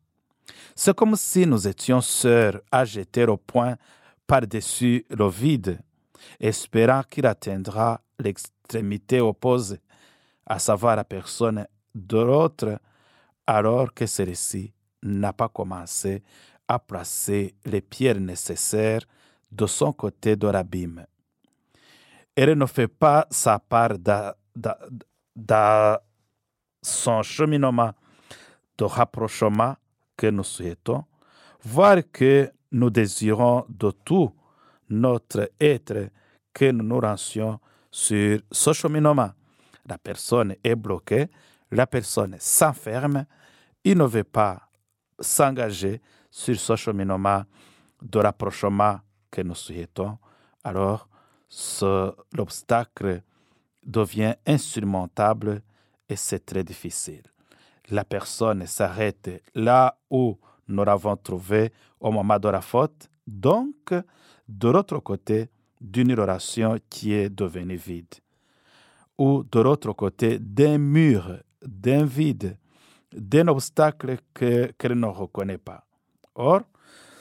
C'est 0.74 0.96
comme 0.96 1.18
si 1.18 1.46
nous 1.46 1.68
étions 1.68 2.00
sœurs 2.00 2.62
à 2.72 2.86
jeter 2.86 3.26
au 3.26 3.36
point 3.36 3.76
par-dessus 4.26 5.06
le 5.10 5.28
vide, 5.28 5.80
espérant 6.40 7.04
qu'il 7.10 7.26
atteindra 7.26 8.00
l'extrémité 8.18 9.20
opposée, 9.20 9.82
à 10.46 10.60
savoir 10.60 10.96
la 10.96 11.04
personne 11.04 11.68
de 11.94 12.18
l'autre, 12.20 12.80
alors 13.46 13.94
que 13.94 14.06
celle-ci 14.06 14.72
n'a 15.04 15.34
pas 15.34 15.50
commencé 15.50 16.24
à 16.70 16.78
placer 16.78 17.56
les 17.66 17.82
pierres 17.82 18.20
nécessaires 18.20 19.02
de 19.52 19.66
son 19.66 19.92
côté 19.92 20.36
de 20.36 20.48
l'abîme. 20.48 21.06
Elle 22.36 22.54
ne 22.54 22.68
fait 22.68 22.88
pas 22.88 23.26
sa 23.32 23.58
part 23.58 23.98
dans 25.36 25.98
son 26.82 27.24
cheminement 27.24 27.92
de 28.78 28.84
rapprochement 28.86 29.76
que 30.16 30.28
nous 30.28 30.44
souhaitons, 30.44 31.04
voire 31.64 31.98
que 32.14 32.52
nous 32.72 32.92
désirons 32.92 33.66
de 33.68 33.92
tout 33.92 34.32
notre 34.90 35.52
être 35.60 36.10
que 36.54 36.72
nous 36.72 36.84
nous 36.84 37.00
rancions 37.00 37.60
sur 37.92 38.40
ce 38.52 38.74
cheminement. 38.74 39.32
La 39.88 39.98
personne 39.98 40.56
est 40.64 40.76
bloquée, 40.76 41.28
la 41.72 41.88
personne 41.88 42.36
s'enferme, 42.40 43.26
il 43.84 43.98
ne 43.98 44.06
veut 44.06 44.24
pas 44.24 44.70
s'engager 45.20 46.00
sur 46.40 46.58
ce 46.58 46.78
cheminement 46.78 47.44
de 48.02 48.20
rapprochement 48.20 48.98
que 49.30 49.42
nous 49.42 49.56
souhaitons, 49.56 50.18
alors 50.64 51.10
l'obstacle 52.34 53.22
devient 53.84 54.36
insurmontable 54.48 55.62
et 56.08 56.16
c'est 56.16 56.46
très 56.46 56.64
difficile. 56.64 57.24
La 57.90 58.06
personne 58.06 58.66
s'arrête 58.68 59.44
là 59.54 59.98
où 60.10 60.38
nous 60.70 60.86
l'avons 60.86 61.18
trouvé 61.18 61.74
au 62.00 62.10
moment 62.10 62.40
de 62.40 62.48
la 62.48 62.62
faute, 62.62 63.10
donc 63.28 63.94
de 64.48 64.70
l'autre 64.70 65.00
côté 65.00 65.50
d'une 65.82 66.14
relation 66.14 66.80
qui 66.90 67.12
est 67.12 67.30
devenue 67.30 67.76
vide, 67.76 68.16
ou 69.18 69.44
de 69.44 69.60
l'autre 69.60 69.92
côté 69.92 70.40
d'un 70.40 70.78
mur, 70.78 71.38
d'un 71.62 72.06
vide, 72.06 72.58
d'un 73.12 73.50
obstacle 73.50 74.20
qu'elle 74.34 74.98
ne 74.98 75.08
reconnaît 75.08 75.58
pas. 75.58 75.84
Or, 76.40 76.62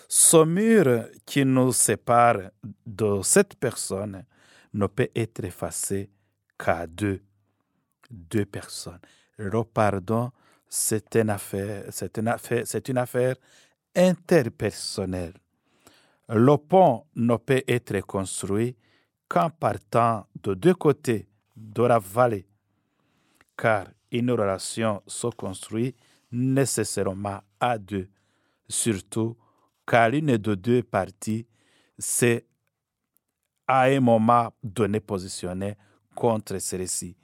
ce 0.06 0.44
mur 0.44 1.06
qui 1.26 1.44
nous 1.44 1.72
sépare 1.72 2.52
de 2.86 3.20
cette 3.22 3.56
personne 3.56 4.24
ne 4.72 4.86
peut 4.86 5.10
être 5.12 5.44
effacé 5.44 6.08
qu'à 6.56 6.86
deux, 6.86 7.20
deux 8.08 8.46
personnes. 8.46 9.00
Le 9.36 9.64
pardon, 9.64 10.30
c'est 10.68 11.16
une 11.16 11.30
affaire, 11.30 11.86
c'est 11.90 12.16
une 12.16 12.28
affaire, 12.28 12.62
c'est 12.64 12.88
une 12.88 12.98
affaire 12.98 13.34
interpersonnelle. 13.96 15.34
Le 16.28 16.56
pont 16.56 17.04
ne 17.16 17.36
peut 17.36 17.64
être 17.66 17.98
construit 18.02 18.76
qu'en 19.28 19.50
partant 19.50 20.28
de 20.44 20.54
deux 20.54 20.74
côtés 20.74 21.28
de 21.56 21.82
la 21.82 21.98
vallée, 21.98 22.46
car 23.56 23.88
une 24.12 24.30
relation 24.30 25.02
se 25.08 25.26
construit 25.26 25.96
nécessairement 26.30 27.40
à 27.58 27.78
deux 27.78 28.08
surtout 28.68 29.36
car 29.86 30.10
l'une 30.10 30.36
de 30.36 30.54
deux 30.54 30.82
parties 30.82 31.46
s'est 31.98 32.44
à 33.66 33.82
un 33.82 34.00
moment 34.00 34.52
donné 34.62 35.00
positionnée 35.00 35.76
contre 36.14 36.58
celle-ci. 36.58 37.16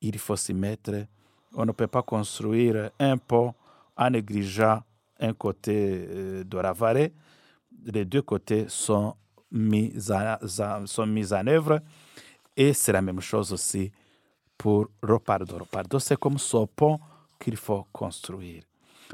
Il 0.00 0.18
faut 0.18 0.36
s'y 0.36 0.54
mettre. 0.54 1.06
On 1.54 1.64
ne 1.64 1.72
peut 1.72 1.86
pas 1.86 2.02
construire 2.02 2.90
un 2.98 3.16
pont 3.16 3.54
en 3.96 4.10
négligeant 4.10 4.82
un 5.20 5.32
côté 5.32 6.06
euh, 6.08 6.44
de 6.44 6.58
la 6.58 6.72
vallée. 6.72 7.12
Les 7.84 8.04
deux 8.04 8.22
côtés 8.22 8.66
sont 8.68 9.14
mis 9.50 9.92
en, 10.10 10.86
sont 10.86 11.06
mis 11.06 11.32
en 11.32 11.46
œuvre. 11.46 11.80
Et 12.56 12.72
c'est 12.72 12.92
la 12.92 13.02
même 13.02 13.20
chose 13.20 13.52
aussi 13.52 13.90
pour. 14.58 14.88
Le 15.02 15.18
pardon, 15.18 15.98
c'est 15.98 16.18
comme 16.18 16.38
ce 16.38 16.64
pont 16.66 16.98
qu'il 17.38 17.56
faut 17.56 17.86
construire. 17.92 18.64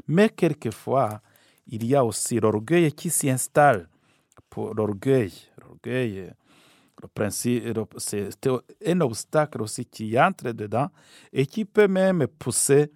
Mais 0.07 0.29
quelquefois, 0.29 1.21
il 1.67 1.85
y 1.85 1.95
a 1.95 2.03
aussi 2.03 2.39
l'orgueil 2.39 2.91
qui 2.93 3.09
s'y 3.09 3.29
installe. 3.29 3.87
Pour 4.49 4.73
l'orgueil, 4.73 5.31
l'orgueil, 5.61 6.31
le 7.01 7.29
c'est 7.97 8.47
un 8.85 9.01
obstacle 9.01 9.61
aussi 9.61 9.85
qui 9.85 10.19
entre 10.19 10.51
dedans 10.51 10.89
et 11.31 11.45
qui 11.45 11.65
peut 11.65 11.87
même 11.87 12.27
pousser 12.27 12.91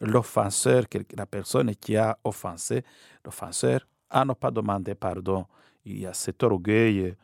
l'offenseur, 0.00 0.84
la 1.16 1.26
personne 1.26 1.74
qui 1.76 1.96
a 1.96 2.16
offensé, 2.24 2.82
l'offenseur, 3.24 3.86
à 4.08 4.24
ne 4.24 4.32
pas 4.32 4.50
demander 4.50 4.94
pardon. 4.94 5.46
Il 5.84 6.00
y 6.00 6.06
a 6.06 6.14
cet 6.14 6.42
orgueil, 6.42 7.14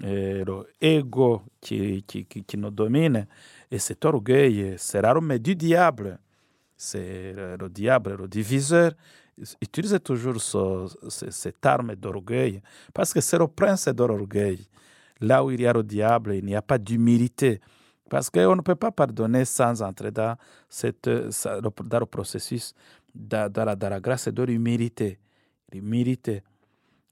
l'ego 0.00 1.42
qui, 1.60 2.02
qui, 2.04 2.24
qui, 2.26 2.56
nous 2.56 2.70
domine. 2.70 3.26
Et 3.70 3.78
cet 3.78 4.04
orgueil, 4.04 4.74
c'est 4.78 5.02
l'arme 5.02 5.38
du 5.38 5.54
diable. 5.54 6.18
C'est 6.76 7.32
le 7.58 7.68
diable, 7.68 8.16
le 8.16 8.28
diviseur 8.28 8.92
utilise 9.60 9.98
toujours 10.02 10.40
cette 10.40 11.64
arme 11.66 11.94
d'orgueil, 11.96 12.60
parce 12.92 13.12
que 13.12 13.20
c'est 13.20 13.38
le 13.38 13.48
prince 13.48 13.88
de 13.88 14.04
l'orgueil. 14.04 14.66
Là 15.20 15.44
où 15.44 15.50
il 15.50 15.60
y 15.60 15.66
a 15.66 15.72
le 15.72 15.82
diable, 15.82 16.34
il 16.34 16.44
n'y 16.44 16.56
a 16.56 16.62
pas 16.62 16.78
d'humilité. 16.78 17.60
Parce 18.08 18.28
qu'on 18.30 18.56
ne 18.56 18.60
peut 18.60 18.74
pas 18.74 18.90
pardonner 18.90 19.44
sans 19.44 19.82
entrer 19.82 20.10
dans, 20.10 20.36
le 20.82 22.04
processus, 22.04 22.74
dans, 23.14 23.50
la, 23.64 24.00
grâce 24.00 24.28
de 24.28 24.42
l'humilité. 24.42 25.18
L'humilité, 25.72 26.42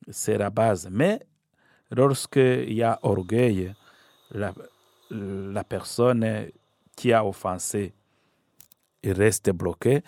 c'est 0.08 0.36
la 0.36 0.50
base. 0.50 0.88
Mais 0.90 1.20
lorsqu'il 1.90 2.72
y 2.72 2.82
a 2.82 2.98
orgueil, 3.02 3.72
la, 4.30 5.64
personne 5.64 6.48
qui 6.94 7.12
a 7.12 7.24
offensé 7.24 7.94
reste 9.04 9.50
bloquée 9.50 10.02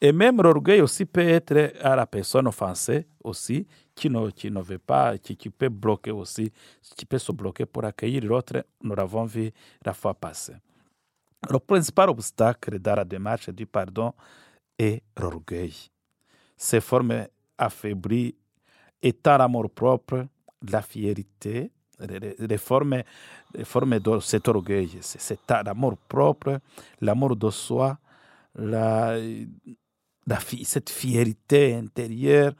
et 0.00 0.12
même 0.12 0.40
l'orgueil 0.40 0.80
aussi 0.80 1.04
peut 1.04 1.28
être 1.28 1.74
à 1.82 1.94
la 1.94 2.06
personne 2.06 2.46
offensée 2.46 3.06
aussi, 3.22 3.66
qui 3.94 4.08
ne, 4.08 4.30
qui 4.30 4.50
ne 4.50 4.62
veut 4.62 4.78
pas, 4.78 5.18
qui, 5.18 5.36
peut 5.50 5.68
bloquer 5.68 6.10
aussi, 6.10 6.50
qui 6.96 7.04
peut 7.04 7.18
se 7.18 7.32
bloquer 7.32 7.66
pour 7.66 7.84
accueillir 7.84 8.24
l'autre. 8.24 8.64
Nous 8.82 8.94
l'avons 8.94 9.26
vu 9.26 9.50
la 9.84 9.92
fois 9.92 10.14
passée. 10.14 10.54
Le 11.50 11.58
principal 11.58 12.08
obstacle 12.08 12.78
dans 12.78 12.94
la 12.94 13.04
démarche 13.04 13.50
du 13.50 13.66
pardon 13.66 14.14
est 14.78 15.02
l'orgueil. 15.18 15.74
Ces 16.56 16.80
formes 16.80 17.26
affaiblies 17.58 18.34
étant 19.02 19.36
l'amour 19.36 19.70
propre, 19.70 20.26
la 20.70 20.80
fierté, 20.80 21.70
les, 22.38 22.58
formes, 22.58 23.02
les 23.54 23.64
formes 23.64 23.98
de 23.98 24.18
cet 24.20 24.48
orgueil, 24.48 24.98
c'est 25.02 25.38
l'amour 25.50 25.98
propre, 26.08 26.58
l'amour 27.02 27.36
de 27.36 27.50
soi, 27.50 27.98
la, 28.54 29.18
cette 30.64 30.90
fierté 30.90 31.74
intérieure, 31.74 32.52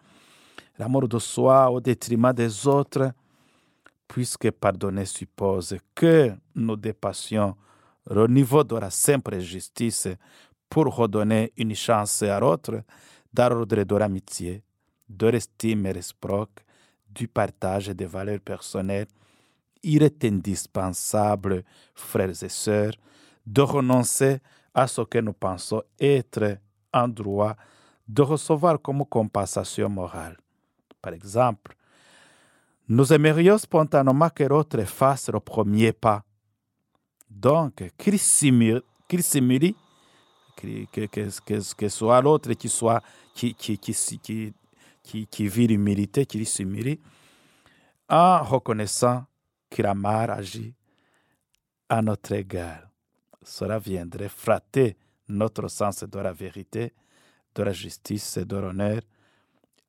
l'amour 0.79 1.09
de 1.09 1.19
soi 1.19 1.71
au 1.71 1.81
détriment 1.81 2.33
des 2.33 2.67
autres, 2.67 3.13
puisque 4.09 4.51
pardonner 4.51 5.05
suppose 5.05 5.77
que 5.95 6.33
nous 6.55 6.77
dépassions 6.77 7.57
le 8.09 8.27
niveau 8.27 8.65
de 8.65 8.77
la 8.77 8.91
simple 8.91 9.39
justice 9.39 10.09
pour 10.69 10.95
redonner 10.95 11.53
une 11.57 11.75
chance 11.75 12.23
à 12.23 12.41
l'autre 12.41 12.83
d'ordre 13.33 13.67
de 13.67 13.97
l'amitié, 13.97 14.63
de 15.09 15.29
l'estime 15.29 15.87
réciproque, 15.87 16.65
du 17.09 17.29
partage 17.29 17.89
des 17.89 18.07
valeurs 18.07 18.41
personnelles. 18.41 19.07
Il 19.83 20.03
est 20.03 20.25
indispensable, 20.25 21.65
frères 21.95 22.43
et 22.43 22.49
sœurs, 22.49 22.95
de 23.47 23.63
renoncer 23.63 24.39
à 24.75 24.87
ce 24.87 25.03
que 25.03 25.19
nous 25.19 25.33
pensons 25.33 25.83
être 25.99 26.59
en 26.93 27.09
droit 27.09 27.57
de 28.07 28.23
recevoir 28.23 28.81
comme 28.81 29.05
compensation 29.05 29.89
morale. 29.89 30.37
Par 31.01 31.13
exemple, 31.13 31.77
nous 32.89 33.13
aimerions 33.13 33.59
spontanément 33.59 34.31
que 34.31 34.45
l'autre 34.45 34.83
fasse 34.85 35.31
le 35.31 35.41
premier 35.41 35.93
pas. 35.93 36.25
Donc, 37.29 37.85
qu'il 37.97 38.19
simule, 38.19 38.83
que, 39.09 39.17
que, 40.93 41.07
que, 41.07 41.75
que 41.75 41.89
soit 41.89 42.21
l'autre 42.21 42.53
qui 42.55 42.69
soit 42.69 43.01
qui, 43.35 43.55
qui, 43.55 45.49
vit 45.49 45.67
l'humilité, 45.67 46.27
qui 46.27 46.45
simule, 46.45 46.99
en 48.09 48.43
reconnaissant 48.43 49.25
qu'il 49.71 49.87
a 49.87 49.95
mal 49.95 50.31
agi 50.31 50.75
à 51.89 52.03
notre 52.03 52.33
égard. 52.33 52.89
Cela 53.43 53.79
viendrait 53.79 54.29
frater 54.29 54.97
notre 55.31 55.69
sens 55.69 56.05
de 56.05 56.19
la 56.19 56.33
vérité, 56.33 56.93
de 57.55 57.63
la 57.63 57.73
justice 57.73 58.37
et 58.37 58.45
de 58.45 58.57
l'honneur, 58.57 59.01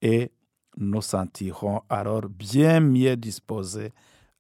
et 0.02 0.32
nous 0.78 1.02
sentirons 1.02 1.82
alors 1.90 2.28
bien 2.30 2.80
mieux 2.80 3.16
disposés 3.16 3.92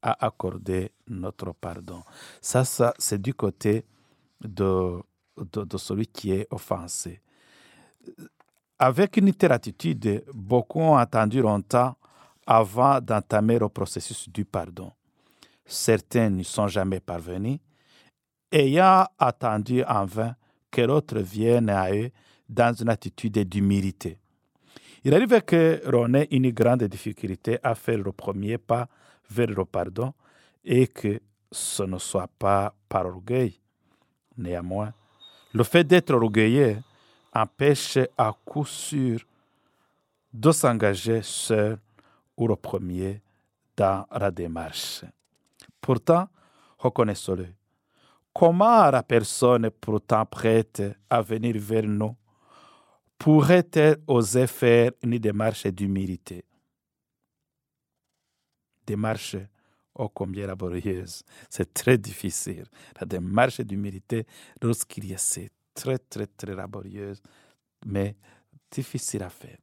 à 0.02 0.26
accorder 0.26 0.92
notre 1.08 1.54
pardon. 1.54 2.02
Ça, 2.42 2.64
ça 2.64 2.94
c'est 2.98 3.22
du 3.22 3.34
côté 3.34 3.86
de, 4.42 5.00
de, 5.38 5.78
celui 5.78 6.08
qui 6.08 6.32
est 6.32 6.48
offensé. 6.50 7.22
Avec 8.80 9.18
une 9.18 9.34
telle 9.34 9.52
attitude, 9.52 10.24
beaucoup 10.34 10.80
ont 10.80 10.98
attendu 10.98 11.42
longtemps 11.42 11.96
avant 12.48 13.00
d'entamer 13.00 13.60
le 13.60 13.70
processus 13.70 14.28
du 14.28 14.44
pardon. 14.44 14.92
Certains 15.66 16.30
n'y 16.30 16.44
sont 16.44 16.68
jamais 16.68 17.00
parvenus, 17.00 17.60
ayant 18.52 19.06
attendu 19.20 19.84
en 19.84 20.06
vain 20.06 20.36
que 20.72 20.82
l'autre 20.82 21.20
vienne 21.20 21.70
à 21.70 21.94
eux 21.94 22.10
dans 22.48 22.74
une 22.74 22.90
attitude 22.90 23.38
d'humilité. 23.48 24.18
Il 25.04 25.14
arrive 25.14 25.42
que 25.42 25.82
l'on 25.88 26.14
ait 26.14 26.28
une 26.32 26.52
grande 26.52 26.84
difficulté 26.84 27.60
à 27.64 27.76
faire 27.76 27.98
le 27.98 28.12
premier 28.12 28.58
pas 28.58 28.88
vers 29.30 29.48
le 29.48 29.66
pardon 29.66 30.14
et 30.64 30.88
que 30.88 31.20
ce 31.52 31.84
ne 31.84 31.98
soit 31.98 32.30
pas 32.40 32.74
par 32.88 33.06
orgueil. 33.08 33.60
Néanmoins, 34.38 34.94
le 35.54 35.64
fait 35.64 35.84
d'être 35.84 36.14
orgueilleux 36.14 36.78
empêche 37.34 38.00
à 38.18 38.34
coup 38.46 38.66
sûr 38.66 39.20
de 40.34 40.52
s'engager 40.52 41.22
seul 41.24 41.78
ou 42.38 42.48
le 42.48 42.56
premier 42.56 43.22
dans 43.76 44.06
la 44.12 44.32
démarche. 44.32 45.04
Pourtant, 45.80 46.28
reconnaissons-le, 46.78 47.48
comment 48.34 48.90
la 48.90 49.04
personne 49.04 49.70
pourtant 49.70 50.26
prête 50.26 50.82
à 51.10 51.22
venir 51.22 51.56
vers 51.58 51.84
nous 51.84 52.16
pourrait-elle 53.18 53.98
oser 54.08 54.48
faire 54.48 54.92
une 55.04 55.18
démarche 55.20 55.68
d'humilité? 55.68 56.44
Démarche 58.86 59.38
ô 59.94 60.10
combien 60.10 60.48
laborieuse, 60.48 61.24
c'est 61.50 61.74
très 61.74 61.98
difficile. 61.98 62.66
La 63.00 63.06
démarche 63.06 63.62
d'humilité, 63.62 64.26
lorsqu'il 64.62 65.06
y 65.06 65.14
a, 65.14 65.18
c'est 65.18 65.52
très, 65.74 66.00
très, 66.00 66.26
très 66.26 66.56
laborieuse, 66.56 67.22
mais 67.86 68.16
difficile 68.72 69.24
à 69.24 69.30
faire. 69.30 69.58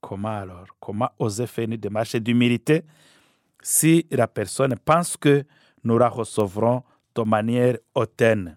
Comment 0.00 0.36
alors? 0.36 0.66
Comment 0.80 1.10
oser 1.18 1.46
faire 1.46 1.64
une 1.64 1.76
démarche 1.76 2.16
d'humilité 2.16 2.82
si 3.62 4.06
la 4.10 4.26
personne 4.26 4.74
pense 4.84 5.16
que 5.16 5.44
nous 5.84 5.96
la 5.96 6.08
recevrons 6.08 6.82
de 7.14 7.22
manière 7.22 7.78
hautaine 7.94 8.56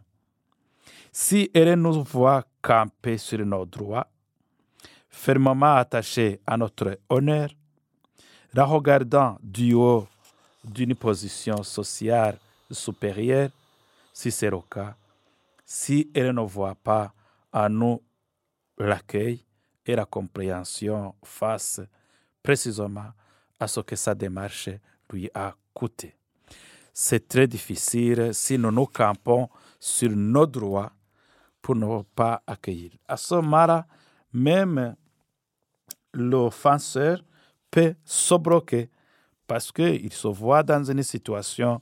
Si 1.11 1.49
elle 1.53 1.75
nous 1.75 2.03
voit 2.03 2.43
camper 2.61 3.17
sur 3.17 3.45
nos 3.45 3.65
droits, 3.65 4.07
fermement 5.09 5.75
attachés 5.75 6.41
à 6.45 6.57
notre 6.57 6.99
honneur, 7.09 7.49
la 8.53 8.65
regardant 8.65 9.37
du 9.41 9.73
haut 9.73 10.07
d'une 10.63 10.95
position 10.95 11.63
sociale 11.63 12.37
supérieure, 12.71 13.49
si 14.13 14.31
c'est 14.31 14.49
le 14.49 14.59
cas, 14.69 14.95
si 15.65 16.09
elle 16.13 16.33
ne 16.33 16.41
voit 16.41 16.75
pas 16.75 17.13
en 17.51 17.69
nous 17.69 18.01
l'accueil 18.77 19.43
et 19.85 19.95
la 19.95 20.05
compréhension 20.05 21.15
face 21.23 21.81
précisément 22.41 23.11
à 23.59 23.67
ce 23.67 23.79
que 23.81 23.95
sa 23.95 24.13
démarche 24.15 24.69
lui 25.11 25.29
a 25.33 25.53
coûté. 25.73 26.15
C'est 26.97 27.27
très 27.27 27.45
difficile 27.45 28.29
si 28.31 28.57
nous 28.57 28.71
nous 28.71 28.85
campons 28.85 29.49
sur 29.77 30.09
nos 30.11 30.45
droits 30.45 30.93
pour 31.61 31.75
ne 31.75 32.01
pas 32.15 32.41
accueillir. 32.47 32.91
À 33.05 33.17
ce 33.17 33.35
moment-là, 33.35 33.85
même 34.31 34.95
l'offenseur 36.13 37.21
peut 37.69 37.95
se 38.05 38.35
bloquer 38.35 38.89
parce 39.45 39.73
qu'il 39.73 40.13
se 40.13 40.29
voit 40.29 40.63
dans 40.63 40.89
une 40.89 41.03
situation 41.03 41.81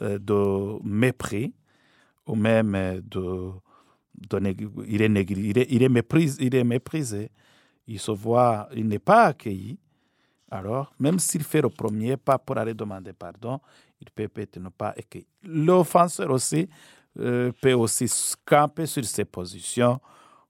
de 0.00 0.82
mépris 0.82 1.52
ou 2.26 2.34
même 2.34 3.02
de, 3.04 3.50
de 4.14 4.54
il, 4.86 5.02
est 5.02 5.30
il, 5.30 5.58
il 5.58 5.82
est 6.54 6.64
méprisé, 6.64 7.30
il 7.86 8.00
se 8.00 8.12
voit, 8.12 8.66
il 8.74 8.88
n'est 8.88 8.98
pas 8.98 9.24
accueilli. 9.24 9.78
Alors, 10.54 10.92
même 11.00 11.18
s'il 11.18 11.42
fait 11.42 11.60
le 11.60 11.68
premier 11.68 12.16
pas 12.16 12.38
pour 12.38 12.56
aller 12.56 12.74
demander 12.74 13.12
pardon, 13.12 13.58
il 14.00 14.08
peut 14.08 14.28
peut-être 14.28 14.60
ne 14.60 14.68
pas 14.68 14.90
accueillir. 14.90 15.26
L'offenseur 15.42 16.30
aussi 16.30 16.68
euh, 17.18 17.50
peut 17.60 17.72
aussi 17.72 18.06
camper 18.44 18.86
sur 18.86 19.04
ses 19.04 19.24
positions, 19.24 20.00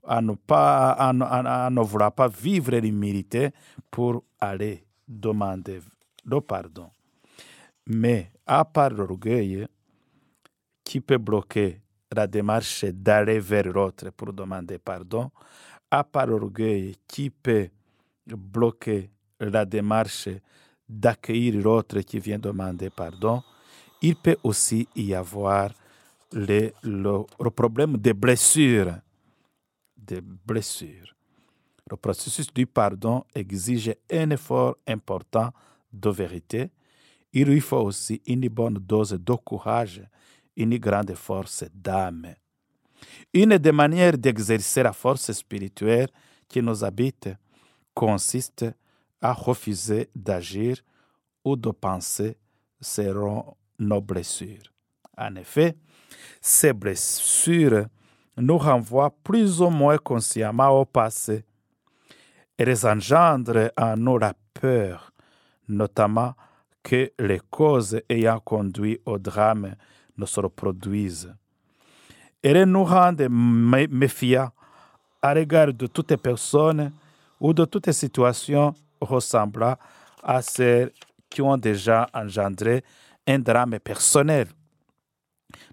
à 0.06 0.20
ne, 0.20 0.34
pas, 0.34 0.90
à, 0.90 1.08
à, 1.08 1.66
à 1.66 1.70
ne 1.70 1.80
vouloir 1.80 2.12
pas 2.12 2.28
vivre 2.28 2.76
l'humilité 2.76 3.50
pour 3.90 4.22
aller 4.38 4.84
demander 5.08 5.80
le 6.26 6.38
pardon. 6.42 6.90
Mais 7.86 8.30
à 8.46 8.62
part 8.66 8.90
l'orgueil, 8.90 9.66
qui 10.84 11.00
peut 11.00 11.16
bloquer 11.16 11.80
la 12.14 12.26
démarche 12.26 12.84
d'aller 12.84 13.38
vers 13.38 13.72
l'autre 13.72 14.10
pour 14.10 14.34
demander 14.34 14.78
pardon, 14.78 15.30
à 15.90 16.04
part 16.04 16.26
l'orgueil, 16.26 16.94
qui 17.08 17.30
peut 17.30 17.70
bloquer 18.26 19.13
la 19.40 19.64
démarche 19.64 20.28
d'accueillir 20.88 21.54
l'autre 21.62 22.00
qui 22.00 22.18
vient 22.18 22.38
demander 22.38 22.90
pardon, 22.90 23.42
il 24.02 24.16
peut 24.16 24.36
aussi 24.42 24.86
y 24.94 25.14
avoir 25.14 25.70
le, 26.32 26.72
problème 27.50 27.96
des 27.96 28.12
blessures. 28.12 28.94
Des 29.96 30.20
blessures. 30.20 31.14
Le 31.90 31.96
processus 31.96 32.52
du 32.52 32.66
pardon 32.66 33.24
exige 33.34 33.94
un 34.10 34.30
effort 34.30 34.76
important 34.86 35.50
de 35.92 36.10
vérité. 36.10 36.70
Il 37.32 37.48
lui 37.48 37.60
faut 37.60 37.78
aussi 37.78 38.20
une 38.26 38.48
bonne 38.48 38.74
dose 38.74 39.12
de 39.12 39.32
courage, 39.34 40.02
une 40.56 40.76
grande 40.78 41.14
force 41.14 41.64
d'âme. 41.74 42.34
Une 43.32 43.58
des 43.58 43.72
manières 43.72 44.16
d'exercer 44.16 44.82
la 44.82 44.92
force 44.92 45.30
spirituelle 45.32 46.08
qui 46.48 46.62
nous 46.62 46.84
habite 46.84 47.28
consiste 47.92 48.64
à 49.24 49.32
refuser 49.32 50.10
d'agir 50.14 50.76
ou 51.46 51.56
de 51.56 51.70
penser 51.70 52.36
seront 52.78 53.56
nos 53.78 54.02
blessures. 54.02 54.70
En 55.16 55.34
effet, 55.36 55.76
ces 56.42 56.74
blessures 56.74 57.86
nous 58.36 58.58
renvoient 58.58 59.14
plus 59.24 59.62
ou 59.62 59.70
moins 59.70 59.96
consciemment 59.96 60.78
au 60.78 60.84
passé. 60.84 61.42
Elles 62.58 62.86
engendrent 62.86 63.72
en 63.78 63.96
nous 63.96 64.18
la 64.18 64.34
peur, 64.52 65.10
notamment 65.68 66.34
que 66.82 67.10
les 67.18 67.40
causes 67.48 68.02
ayant 68.10 68.40
conduit 68.40 69.00
au 69.06 69.16
drame 69.16 69.74
ne 70.18 70.26
se 70.26 70.38
reproduisent. 70.38 71.34
Elles 72.42 72.64
nous 72.64 72.84
rendent 72.84 73.26
méfiants 73.30 74.50
à 75.22 75.32
l'égard 75.32 75.72
de 75.72 75.86
toutes 75.86 76.14
personnes 76.16 76.92
ou 77.40 77.54
de 77.54 77.64
toutes 77.64 77.90
situations 77.92 78.74
ressemblant 79.04 79.76
à 80.22 80.42
celles 80.42 80.92
qui 81.28 81.42
ont 81.42 81.56
déjà 81.56 82.08
engendré 82.14 82.84
un 83.26 83.38
drame 83.38 83.78
personnel. 83.78 84.48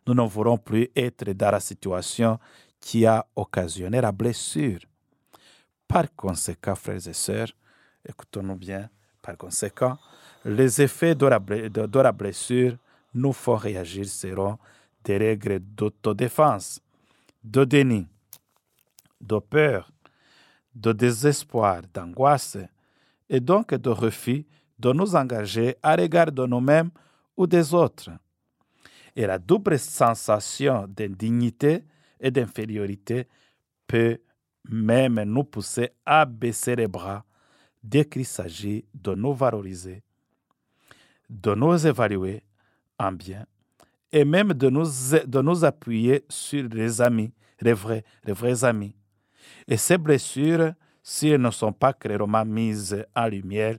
Nous 0.06 0.14
ne 0.14 0.22
voulons 0.24 0.58
plus 0.58 0.90
être 0.96 1.32
dans 1.32 1.52
la 1.52 1.60
situation 1.60 2.40
qui 2.80 3.06
a 3.06 3.26
occasionné 3.36 4.02
la 4.02 4.12
blessure. 4.12 4.80
Par 5.88 6.06
conséquent, 6.16 6.76
frères 6.76 7.08
et 7.08 7.14
sœurs, 7.14 7.50
écoutons-nous 8.08 8.56
bien, 8.56 8.90
par 9.22 9.38
conséquent, 9.38 9.98
les 10.44 10.82
effets 10.82 11.14
de 11.14 11.28
la, 11.28 12.12
blessure 12.12 12.78
nous 13.14 13.34
font 13.34 13.56
réagir 13.56 14.06
seront 14.08 14.58
des 15.04 15.18
règles 15.18 15.60
d'autodéfense, 15.60 16.80
de 17.44 17.64
déni, 17.64 18.08
de 19.20 19.38
peur, 19.40 19.92
de 20.74 20.92
désespoir, 20.92 21.82
d'angoisse, 21.94 22.58
et 23.32 23.40
donc 23.40 23.74
de 23.74 23.90
refus 23.90 24.46
de 24.78 24.92
nous 24.92 25.16
engager 25.16 25.78
à 25.82 25.96
l'égard 25.96 26.32
de 26.32 26.46
nous-mêmes 26.46 26.92
ou 27.38 27.48
des 27.48 27.74
autres. 27.74 28.12
Et 29.16 29.26
la 29.26 29.40
double 29.40 29.80
sensation 29.80 30.86
d'indignité 30.88 31.86
et 32.20 32.30
d'infériorité 32.30 33.28
peut 33.88 34.20
même 34.70 35.24
nous 35.24 35.46
pousser 35.46 35.92
à 36.06 36.26
baisser 36.26 36.76
les 36.76 36.88
bras 36.88 37.24
dès 37.82 38.06
qu'il 38.06 38.26
s'agit 38.26 38.86
de 38.94 39.16
nous 39.16 39.34
valoriser, 39.34 40.04
de 41.30 41.56
nous 41.56 41.88
évaluer 41.88 42.44
en 43.00 43.12
bien 43.12 43.46
et 44.12 44.26
même 44.26 44.54
de 44.54 44.70
nous, 44.70 45.66
appuyer 45.66 46.26
sur 46.28 46.68
les 46.68 47.02
amis, 47.02 47.32
les 47.62 47.74
vrais, 47.74 48.04
les 48.26 48.34
vrais 48.34 48.66
amis. 48.66 48.94
Et 49.68 49.78
ces 49.78 49.98
blessures, 49.98 50.74
si 51.04 51.30
elles 51.30 51.42
ne 51.42 51.52
sont 51.52 51.74
pas 51.74 51.94
clairement 51.94 52.46
mises 52.46 53.06
en 53.16 53.28
lumière 53.28 53.78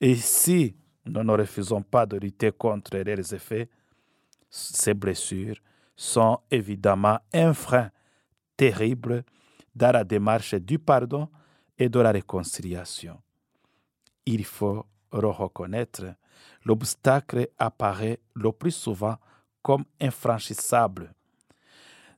et 0.00 0.16
si 0.16 0.76
nous 1.06 1.22
ne 1.22 1.32
refusons 1.32 1.82
pas 1.82 2.06
de 2.06 2.16
lutter 2.16 2.52
contre 2.52 2.96
leurs 2.98 3.34
effets, 3.34 3.68
ces 4.48 4.94
blessures 4.94 5.56
sont 5.96 6.40
évidemment 6.50 7.18
un 7.32 7.52
frein 7.52 7.90
terrible 8.56 9.24
dans 9.74 9.92
la 9.92 10.04
démarche 10.04 10.54
du 10.54 10.78
pardon 10.78 11.28
et 11.78 11.88
de 11.88 12.00
la 12.00 12.12
réconciliation. 12.12 13.20
Il 14.26 14.44
faut 14.44 14.86
le 15.12 15.28
reconnaître, 15.28 16.14
l'obstacle 16.64 17.48
apparaît 17.58 18.20
le 18.34 18.52
plus 18.52 18.70
souvent 18.74 19.16
comme 19.62 19.84
infranchissable. 20.00 21.12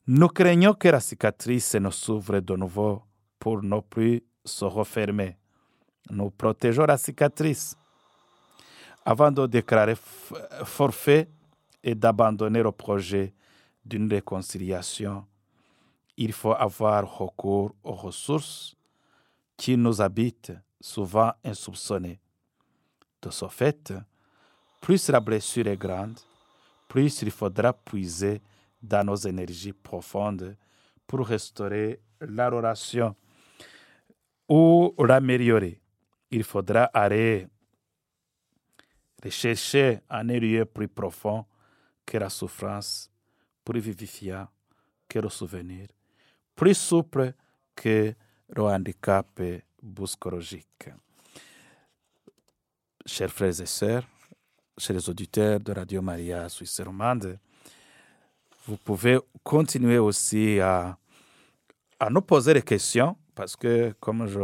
Nous 0.06 0.28
craignons 0.28 0.74
que 0.74 0.88
la 0.88 1.00
cicatrice 1.00 1.74
ne 1.76 1.90
s'ouvre 1.90 2.40
de 2.40 2.56
nouveau 2.56 3.02
pour 3.38 3.62
ne 3.62 3.80
plus 3.80 4.22
se 4.44 4.64
refermer. 4.64 5.36
Nous 6.10 6.30
protégeons 6.30 6.84
la 6.84 6.98
cicatrice. 6.98 7.76
Avant 9.04 9.32
de 9.32 9.46
déclarer 9.46 9.96
forfait 10.64 11.28
et 11.82 11.94
d'abandonner 11.94 12.62
le 12.62 12.70
projet 12.70 13.34
d'une 13.84 14.10
réconciliation, 14.12 15.24
il 16.16 16.32
faut 16.32 16.52
avoir 16.52 17.18
recours 17.18 17.74
aux 17.82 17.94
ressources 17.94 18.76
qui 19.56 19.76
nous 19.76 20.00
habitent, 20.00 20.52
souvent 20.80 21.32
insoupçonnées. 21.44 22.20
De 23.20 23.30
ce 23.30 23.46
fait, 23.48 23.92
plus 24.80 25.08
la 25.08 25.20
blessure 25.20 25.66
est 25.68 25.76
grande, 25.76 26.18
plus 26.88 27.22
il 27.22 27.30
faudra 27.30 27.72
puiser 27.72 28.42
dans 28.82 29.06
nos 29.06 29.16
énergies 29.16 29.72
profondes 29.72 30.56
pour 31.06 31.26
restaurer 31.26 32.00
la 32.20 32.50
relation 32.50 33.14
ou 34.48 34.94
l'améliorer. 34.98 35.80
Il 36.30 36.44
faudra 36.44 36.84
aller 36.84 37.46
rechercher 39.22 40.00
un 40.08 40.24
lieu 40.24 40.64
plus 40.64 40.88
profond 40.88 41.44
que 42.04 42.18
la 42.18 42.28
souffrance, 42.28 43.10
plus 43.64 43.80
vivifiant 43.80 44.48
que 45.08 45.18
le 45.18 45.28
souvenir, 45.28 45.88
plus 46.54 46.74
souple 46.74 47.34
que 47.74 48.14
le 48.48 48.62
handicap 48.62 49.40
psychologique. 49.94 50.88
Chers 53.06 53.30
frères 53.30 53.60
et 53.60 53.66
sœurs, 53.66 54.04
chers 54.78 55.08
auditeurs 55.08 55.60
de 55.60 55.72
Radio 55.72 56.00
Maria 56.02 56.48
Suisse 56.48 56.80
Romande, 56.80 57.38
vous 58.66 58.76
pouvez 58.76 59.18
continuer 59.42 59.98
aussi 59.98 60.60
à, 60.60 60.96
à 61.98 62.10
nous 62.10 62.22
poser 62.22 62.54
des 62.54 62.62
questions 62.62 63.16
parce 63.34 63.56
que, 63.56 63.92
comme 64.00 64.26
je 64.26 64.38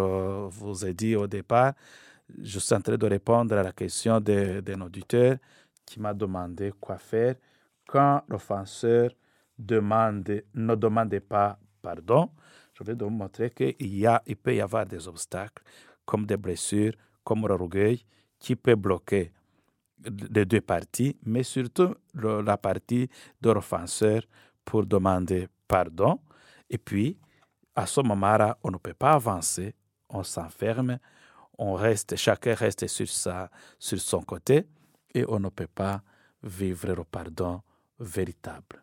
vous 0.49 0.87
ai 0.87 0.95
dit 0.95 1.17
au 1.17 1.27
départ, 1.27 1.75
je 2.43 2.59
suis 2.59 2.75
en 2.75 2.81
train 2.81 2.97
de 2.97 3.07
répondre 3.07 3.57
à 3.57 3.63
la 3.63 3.73
question 3.73 4.21
d'un 4.21 4.81
auditeur 4.81 5.37
qui 5.85 6.01
m'a 6.01 6.13
demandé 6.13 6.73
quoi 6.79 6.99
faire 6.99 7.37
quand 7.87 8.23
l'offenseur 8.29 9.11
demande, 9.59 10.43
ne 10.55 10.75
demande 10.75 11.19
pas 11.21 11.59
pardon. 11.81 12.31
Je 12.75 12.85
vais 12.85 12.95
donc 12.95 13.13
montrer 13.13 13.51
qu'il 13.51 13.97
y 13.97 14.07
a, 14.07 14.23
il 14.27 14.37
peut 14.37 14.55
y 14.55 14.61
avoir 14.61 14.87
des 14.87 15.09
obstacles, 15.09 15.63
comme 16.05 16.27
des 16.27 16.37
blessures, 16.37 16.93
comme 17.25 17.47
l'orgueil, 17.47 18.05
qui 18.39 18.55
peut 18.55 18.77
bloquer 18.77 19.33
les 20.31 20.45
deux 20.45 20.61
parties, 20.61 21.17
mais 21.25 21.43
surtout 21.43 21.95
la 22.15 22.57
partie 22.57 23.09
de 23.41 23.51
l'offenseur 23.51 24.23
pour 24.65 24.87
demander 24.87 25.49
pardon. 25.67 26.21
Et 26.71 26.79
puis, 26.79 27.19
à 27.79 27.87
ce 27.87 28.01
moment-là, 28.01 28.59
on 28.65 28.73
ne 28.73 28.77
peut 28.77 28.93
pas 28.93 29.13
avancer, 29.13 29.73
on 30.09 30.25
s'enferme, 30.25 30.99
chacun 32.17 32.55
reste 32.55 32.89
sur, 32.89 33.07
sa, 33.09 33.51
sur 33.79 34.01
son 34.01 34.21
côté 34.23 34.67
et 35.15 35.25
on 35.29 35.39
ne 35.39 35.49
peut 35.49 35.69
pas 35.69 36.03
vivre 36.43 36.89
le 36.89 37.05
pardon 37.05 37.63
véritable. 38.01 38.83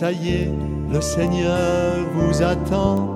ça 0.00 0.10
y 0.10 0.28
est, 0.28 0.52
le 0.92 1.00
Seigneur 1.00 1.92
vous 2.14 2.42
attend. 2.42 3.14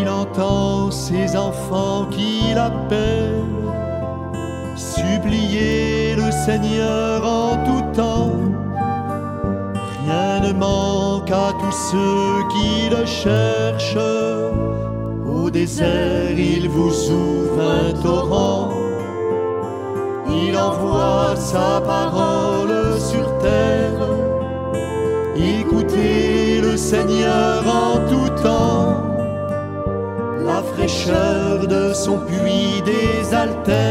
Il 0.00 0.08
entend 0.08 0.90
ses 0.90 1.36
enfants 1.36 2.06
qui 2.10 2.54
l'appellent. 2.54 3.44
Suppliez 4.76 6.16
le 6.16 6.30
Seigneur 6.46 7.22
en 7.22 7.50
tout 7.66 7.84
temps. 7.92 8.32
Rien 10.06 10.40
ne 10.40 10.52
manque 10.54 11.30
à 11.30 11.52
tous 11.60 11.78
ceux 11.90 12.36
qui 12.52 12.88
le 12.88 13.04
cherchent. 13.04 14.08
Au 15.26 15.50
désert, 15.50 16.38
il 16.54 16.66
vous 16.66 16.96
ouvre 17.10 17.60
un 17.60 17.92
torrent. 18.02 18.70
Il 20.30 20.56
envoie 20.56 21.36
sa 21.36 21.82
parole 21.82 22.98
sur 22.98 23.26
terre 23.40 23.93
Écoutez 25.36 26.60
le 26.60 26.76
Seigneur 26.76 27.66
en 27.66 27.98
tout 28.08 28.28
temps, 28.40 29.16
la 30.46 30.62
fraîcheur 30.62 31.66
de 31.66 31.92
son 31.92 32.18
puits 32.18 32.82
désaltère. 32.84 33.83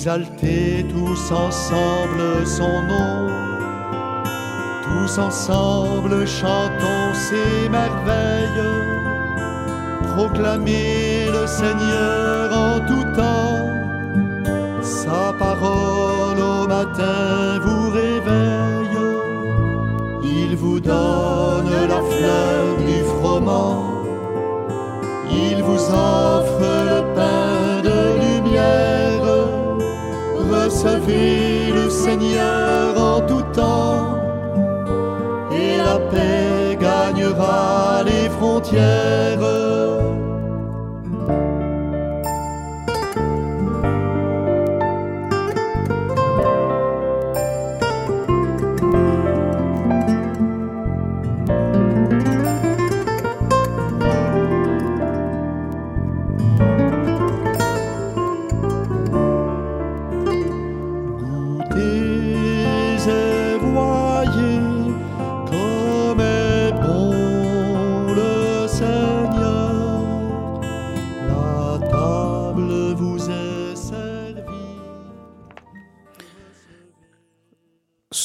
Exalter 0.00 0.86
tous 0.88 1.30
ensemble 1.30 2.46
son 2.46 2.82
nom. 2.88 3.28
Tous 4.82 5.18
ensemble 5.18 6.26
chantons 6.26 7.12
ses 7.12 7.68
merveilles, 7.68 8.64
proclamer 10.14 11.26
le 11.30 11.46
Seigneur 11.46 12.50
en 12.50 12.80
tout 12.88 13.08
temps. 13.14 13.60
matin 16.66 17.58
vous 17.64 17.90
réveille, 17.90 19.00
il 20.22 20.56
vous 20.56 20.80
donne 20.80 21.72
la 21.94 22.00
fleur 22.12 22.64
du 22.88 22.98
froment, 23.12 24.02
il 25.30 25.62
vous 25.62 25.84
offre 25.90 26.79
le 31.74 31.88
Seigneur 31.90 32.98
en 32.98 33.20
tout 33.20 33.44
temps, 33.52 34.16
et 35.52 35.76
la 35.76 35.98
paix 36.10 36.76
gagnera 36.80 38.02
les 38.04 38.28
frontières. 38.28 39.69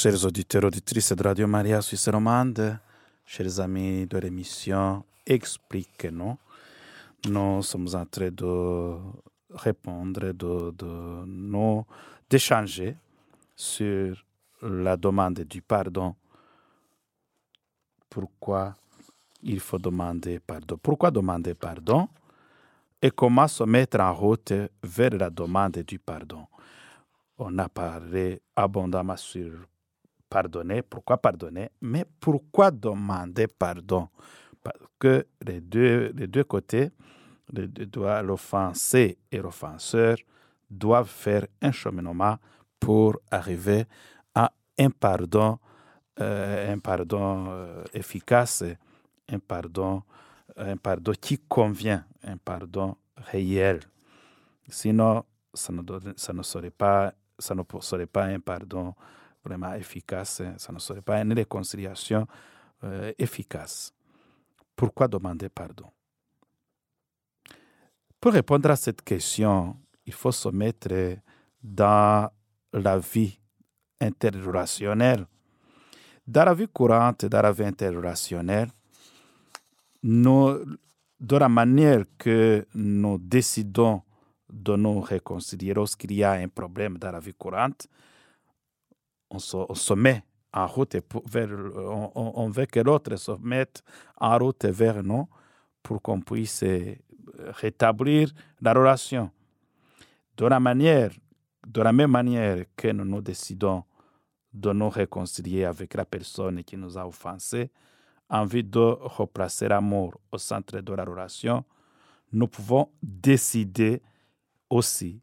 Chers 0.05 0.23
auditeurs, 0.23 0.65
auditrices 0.65 1.13
de 1.15 1.23
Radio 1.23 1.47
Maria 1.47 1.81
Suisse 1.81 2.09
Romande, 2.09 2.77
chers 3.25 3.59
amis 3.59 4.05
de 4.05 4.19
l'émission 4.19 5.03
Explique-nous, 5.25 6.37
nous 7.27 7.63
sommes 7.63 7.87
en 7.95 8.05
train 8.05 8.29
de 8.29 8.97
répondre, 9.49 10.31
de, 10.31 10.69
de 10.77 11.25
nous, 11.25 11.83
d'échanger 12.29 12.95
sur 13.55 14.23
la 14.61 14.95
demande 14.95 15.39
du 15.39 15.63
pardon. 15.63 16.13
Pourquoi 18.07 18.75
il 19.41 19.59
faut 19.59 19.79
demander 19.79 20.39
pardon? 20.39 20.77
Pourquoi 20.83 21.09
demander 21.09 21.55
pardon? 21.55 22.07
Et 23.01 23.09
comment 23.09 23.47
se 23.47 23.63
mettre 23.63 23.99
en 23.99 24.13
route 24.13 24.53
vers 24.83 25.17
la 25.17 25.31
demande 25.31 25.79
du 25.79 25.97
pardon? 25.97 26.45
On 27.39 27.57
a 27.57 27.67
parlé 27.67 28.39
abondamment 28.55 29.17
sur 29.17 29.51
pardonner, 30.29 30.81
pourquoi 30.81 31.17
pardonner, 31.17 31.69
mais 31.81 32.05
pourquoi 32.19 32.71
demander 32.71 33.47
pardon? 33.47 34.09
Parce 34.63 34.77
que 34.99 35.25
les 35.45 35.61
deux, 35.61 36.11
les 36.15 36.27
deux 36.27 36.43
côtés, 36.43 36.91
l'offensé 37.53 39.17
et 39.31 39.37
l'offenseur, 39.37 40.17
doivent 40.69 41.09
faire 41.09 41.45
un 41.61 41.71
cheminement 41.71 42.37
pour 42.79 43.19
arriver 43.31 43.85
à 44.33 44.51
un 44.77 44.89
pardon, 44.89 45.59
euh, 46.19 46.73
un 46.73 46.79
pardon 46.79 47.45
euh, 47.49 47.83
efficace, 47.93 48.63
un 49.29 49.39
pardon, 49.39 50.03
un 50.57 50.77
pardon 50.77 51.13
qui 51.19 51.37
convient, 51.37 52.03
un 52.23 52.37
pardon 52.37 52.95
réel. 53.17 53.79
Sinon, 54.67 55.23
ça 55.53 55.71
ne, 55.71 55.81
ça 56.15 56.33
ne 56.33 56.41
serait 56.41 56.71
pas, 56.71 57.13
ça 57.37 57.53
ne 57.55 57.61
serait 57.79 58.07
pas 58.07 58.25
un 58.25 58.39
pardon 58.39 58.93
efficace, 59.77 60.41
ça 60.57 60.71
ne 60.71 60.79
serait 60.79 61.01
pas 61.01 61.21
une 61.21 61.33
réconciliation 61.33 62.27
euh, 62.83 63.11
efficace. 63.17 63.93
Pourquoi 64.75 65.07
demander 65.07 65.49
pardon? 65.49 65.89
Pour 68.19 68.33
répondre 68.33 68.71
à 68.71 68.75
cette 68.75 69.01
question, 69.01 69.77
il 70.05 70.13
faut 70.13 70.31
se 70.31 70.49
mettre 70.49 71.17
dans 71.61 72.29
la 72.73 72.97
vie 72.97 73.39
interrelationnelle. 74.01 75.25
Dans 76.27 76.45
la 76.45 76.53
vie 76.53 76.67
courante, 76.67 77.25
dans 77.25 77.41
la 77.41 77.51
vie 77.51 77.65
interrelationnelle, 77.65 78.69
nous, 80.03 80.59
de 81.19 81.37
la 81.37 81.49
manière 81.49 82.03
que 82.17 82.65
nous 82.73 83.17
décidons 83.19 84.01
de 84.51 84.75
nous 84.75 85.01
réconcilier 85.01 85.73
lorsqu'il 85.73 86.13
y 86.13 86.23
a 86.23 86.31
un 86.33 86.47
problème 86.47 86.97
dans 86.97 87.11
la 87.11 87.19
vie 87.19 87.33
courante, 87.33 87.87
on 89.29 89.39
se, 89.39 89.93
met 89.93 90.23
en 90.53 90.67
route 90.67 90.97
vers, 91.25 91.49
on, 92.15 92.49
veut 92.49 92.65
que 92.65 92.79
l'autre 92.79 93.15
se 93.17 93.31
mette 93.41 93.83
en 94.17 94.37
route 94.37 94.65
vers 94.65 95.03
nous 95.03 95.27
pour 95.83 96.01
qu'on 96.01 96.21
puisse 96.21 96.63
euh, 96.63 96.95
rétablir 97.59 98.31
la 98.61 98.73
relation. 98.73 99.29
De 100.37 100.45
la 100.45 100.59
manière, 100.59 101.11
de 101.67 101.81
la 101.81 101.91
même 101.91 102.11
manière 102.11 102.65
que 102.75 102.89
nous 102.89 103.05
nous 103.05 103.21
décidons 103.21 103.83
de 104.53 104.71
nous 104.71 104.89
réconcilier 104.89 105.65
avec 105.65 105.93
la 105.93 106.05
personne 106.05 106.63
qui 106.63 106.77
nous 106.77 106.97
a 106.97 107.05
offensés, 107.05 107.69
envie 108.29 108.63
de 108.63 108.79
replacer 108.79 109.67
l'amour 109.67 110.15
au 110.31 110.37
centre 110.37 110.79
de 110.79 110.93
la 110.93 111.03
relation, 111.03 111.63
nous 112.31 112.47
pouvons 112.47 112.89
décider 113.01 114.01
aussi, 114.69 115.21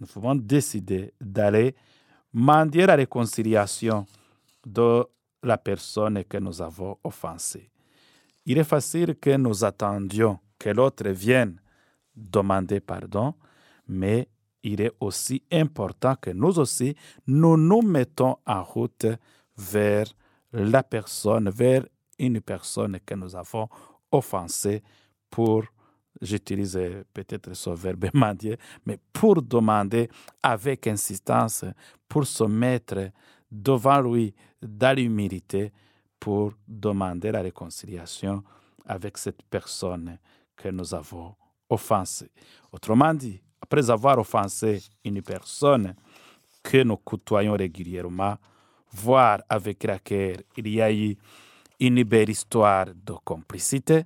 nous 0.00 0.06
pouvons 0.06 0.34
décider 0.34 1.12
d'aller 1.20 1.74
mendier 2.34 2.86
la 2.86 2.96
réconciliation 2.96 4.06
de 4.66 5.06
la 5.42 5.56
personne 5.56 6.24
que 6.24 6.38
nous 6.38 6.60
avons 6.60 6.98
offensée. 7.04 7.70
Il 8.44 8.58
est 8.58 8.64
facile 8.64 9.14
que 9.16 9.36
nous 9.36 9.64
attendions 9.64 10.38
que 10.58 10.70
l'autre 10.70 11.08
vienne 11.10 11.60
demander 12.14 12.80
pardon, 12.80 13.34
mais 13.88 14.28
il 14.62 14.80
est 14.80 14.92
aussi 15.00 15.42
important 15.52 16.16
que 16.16 16.30
nous 16.30 16.58
aussi, 16.58 16.96
nous 17.26 17.56
nous 17.56 17.82
mettons 17.82 18.36
en 18.46 18.62
route 18.62 19.06
vers 19.56 20.06
la 20.52 20.82
personne, 20.82 21.50
vers 21.50 21.86
une 22.18 22.40
personne 22.40 22.98
que 23.04 23.14
nous 23.14 23.36
avons 23.36 23.68
offensée 24.10 24.82
pour 25.30 25.64
j'utilise 26.20 26.78
peut-être 27.12 27.54
ce 27.54 27.70
verbe 27.70 28.06
mendier, 28.14 28.56
mais 28.86 28.98
pour 29.12 29.42
demander 29.42 30.08
avec 30.42 30.86
insistance, 30.86 31.64
pour 32.08 32.26
se 32.26 32.44
mettre 32.44 33.10
devant 33.50 34.00
lui 34.00 34.34
dans 34.62 34.96
l'humilité, 34.96 35.72
pour 36.18 36.52
demander 36.66 37.30
la 37.32 37.42
réconciliation 37.42 38.42
avec 38.86 39.18
cette 39.18 39.42
personne 39.42 40.18
que 40.56 40.68
nous 40.68 40.94
avons 40.94 41.34
offensée. 41.68 42.30
Autrement 42.72 43.14
dit, 43.14 43.40
après 43.60 43.90
avoir 43.90 44.18
offensé 44.18 44.82
une 45.04 45.22
personne 45.22 45.94
que 46.62 46.82
nous 46.82 46.96
côtoyons 46.96 47.54
régulièrement, 47.54 48.36
voire 48.92 49.40
avec 49.48 49.84
laquelle 49.84 50.42
il 50.56 50.68
y 50.68 50.80
a 50.80 50.92
eu 50.92 51.16
une 51.80 52.02
belle 52.04 52.30
histoire 52.30 52.86
de 52.86 53.14
complicité, 53.24 54.04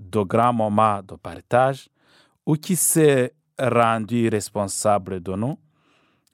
de 0.00 0.22
grands 0.22 0.52
moments 0.52 1.02
de 1.02 1.14
partage 1.14 1.88
ou 2.46 2.54
qui 2.54 2.74
s'est 2.74 3.34
rendu 3.58 4.28
responsable 4.28 5.20
de 5.20 5.34
nous, 5.34 5.58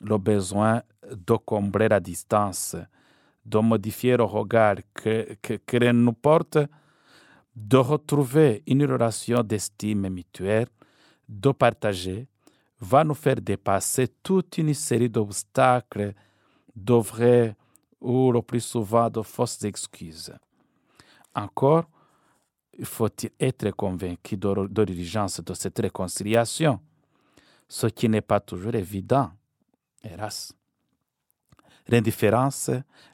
le 0.01 0.19
besoin 0.19 0.83
de 1.11 1.35
combler 1.35 1.89
la 1.89 1.99
distance, 1.99 2.77
de 3.45 3.59
modifier 3.59 4.17
le 4.17 4.25
regard 4.25 4.77
que, 4.95 5.37
que, 5.43 5.93
nous 5.93 6.13
porte, 6.13 6.59
de 7.55 7.77
retrouver 7.77 8.63
une 8.67 8.85
relation 8.85 9.43
d'estime 9.43 10.09
mutuelle, 10.09 10.69
de 11.29 11.51
partager, 11.51 12.29
va 12.81 13.03
nous 13.03 13.15
faire 13.15 13.41
dépasser 13.41 14.09
toute 14.23 14.59
une 14.59 14.75
série 14.75 15.09
d'obstacles, 15.09 16.15
de 16.75 16.95
vrais 16.95 17.57
ou 18.01 18.31
le 18.31 18.43
plus 18.43 18.61
souvent 18.61 19.09
de 19.11 19.23
fausses 19.23 19.65
excuses. 19.65 20.33
Encore, 21.35 21.87
faut-il 22.85 23.31
être 23.41 23.71
convaincu 23.71 24.37
de, 24.37 24.83
l'urgence 24.83 25.41
de 25.41 25.55
cette 25.55 25.79
réconciliation, 25.79 26.81
ce 27.69 27.87
qui 27.87 28.09
n'est 28.09 28.21
pas 28.21 28.41
toujours 28.41 28.75
évident, 28.75 29.31
hélas. 30.03 30.53
L'indifférence, 31.89 32.71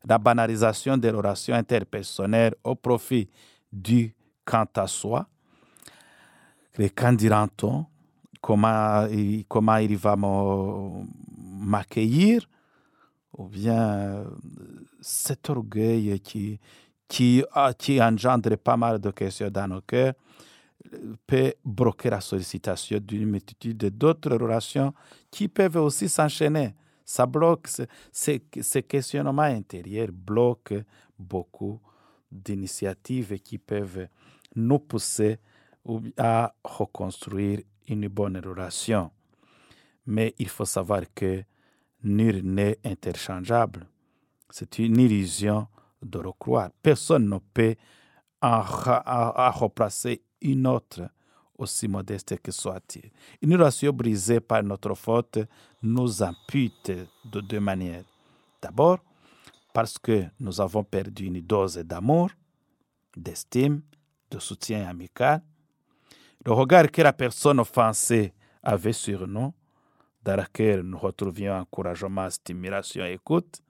la 0.07 0.19
banalisation 0.19 0.97
des 0.97 1.11
relations 1.11 1.55
interpersonnelles 1.55 2.55
au 2.65 2.75
profit 2.75 3.29
du 3.71 4.15
quant 4.45 4.67
à 4.77 4.87
soi, 4.87 5.27
les 6.79 6.91
candidats 6.91 7.49
comment, 8.41 9.07
comment 9.49 9.77
il 9.77 9.97
va 9.97 10.17
m'accueillir, 10.17 12.49
ou 13.37 13.47
bien 13.47 14.25
cet 15.01 15.51
orgueil 15.51 16.19
qui, 16.21 16.59
qui, 17.13 17.45
engendre 18.01 18.57
pas 18.57 18.79
mal 18.79 18.99
de 18.99 19.11
questions 19.11 19.51
dans 19.51 19.69
nos 19.69 19.83
cœurs, 19.83 20.15
peut 21.27 21.53
bloquer 21.63 22.09
la 22.09 22.23
sollicitation 22.23 22.99
d'une 23.01 23.27
multitude 23.27 23.85
d'autres 23.91 24.35
relations 24.35 24.95
qui 25.31 25.49
peuvent 25.49 25.77
aussi 25.77 26.09
s'enchaîner. 26.09 26.75
Ça 27.05 27.27
bloque, 27.27 27.69
ces 28.11 28.83
questionnements 28.89 29.43
intérieurs 29.43 30.09
bloquent 30.11 30.83
beaucoup 31.19 31.81
d'initiatives 32.31 33.39
qui 33.41 33.59
peuvent 33.59 34.09
nous 34.57 34.79
pousser 34.79 35.39
à 36.17 36.55
reconstruire 36.65 37.61
une 37.89 38.09
bonne 38.09 38.39
relation. 38.39 39.11
Mais 40.07 40.35
il 40.39 40.49
faut 40.49 40.65
savoir 40.65 41.03
que 41.15 41.43
nul 42.05 42.41
n'est 42.43 42.79
interchangeable. 42.85 43.87
C'est 44.49 44.79
une 44.79 44.99
illusion 44.99 45.67
de 46.03 46.19
recroire. 46.19 46.71
Personne 46.83 47.29
ne 47.29 47.39
peut 47.39 47.77
en, 48.41 48.61
replacer 49.51 50.23
une 50.41 50.67
autre, 50.67 51.09
aussi 51.57 51.87
modeste 51.87 52.39
que 52.41 52.51
soit-il. 52.51 53.11
Une 53.41 53.55
relation 53.55 53.93
brisée 53.93 54.41
par 54.41 54.63
notre 54.63 54.95
faute 54.95 55.39
nous 55.83 56.23
ampute 56.23 56.91
de 57.25 57.41
deux 57.41 57.61
manières. 57.61 58.05
D'abord, 58.61 58.99
parce 59.73 59.99
que 59.99 60.25
nous 60.41 60.61
avons 60.61 60.85
perdu 60.85 61.27
une 61.27 61.41
dose 61.41 61.77
d'amour, 61.77 62.31
d'estime, 63.17 63.83
de 64.31 64.39
soutien 64.39 64.89
amical. 64.89 65.43
Le 66.45 66.53
regard 66.53 66.91
que 66.91 67.03
la 67.03 67.13
personne 67.13 67.61
offensée 67.61 68.33
avait 68.63 68.93
sur 68.93 69.27
nous, 69.27 69.53
dans 70.25 70.37
lequel 70.37 70.81
nous 70.81 70.99
retrouvions 70.99 71.55
encouragement, 71.55 72.29
stimulation 72.31 73.05
écoute, 73.05 73.61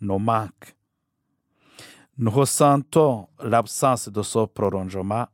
nous 0.00 0.18
manque. 0.18 0.74
Nous 2.20 2.30
ressentons 2.30 3.28
l'absence 3.42 4.10
de 4.10 4.20
ce 4.20 4.44
prolongement 4.44 5.26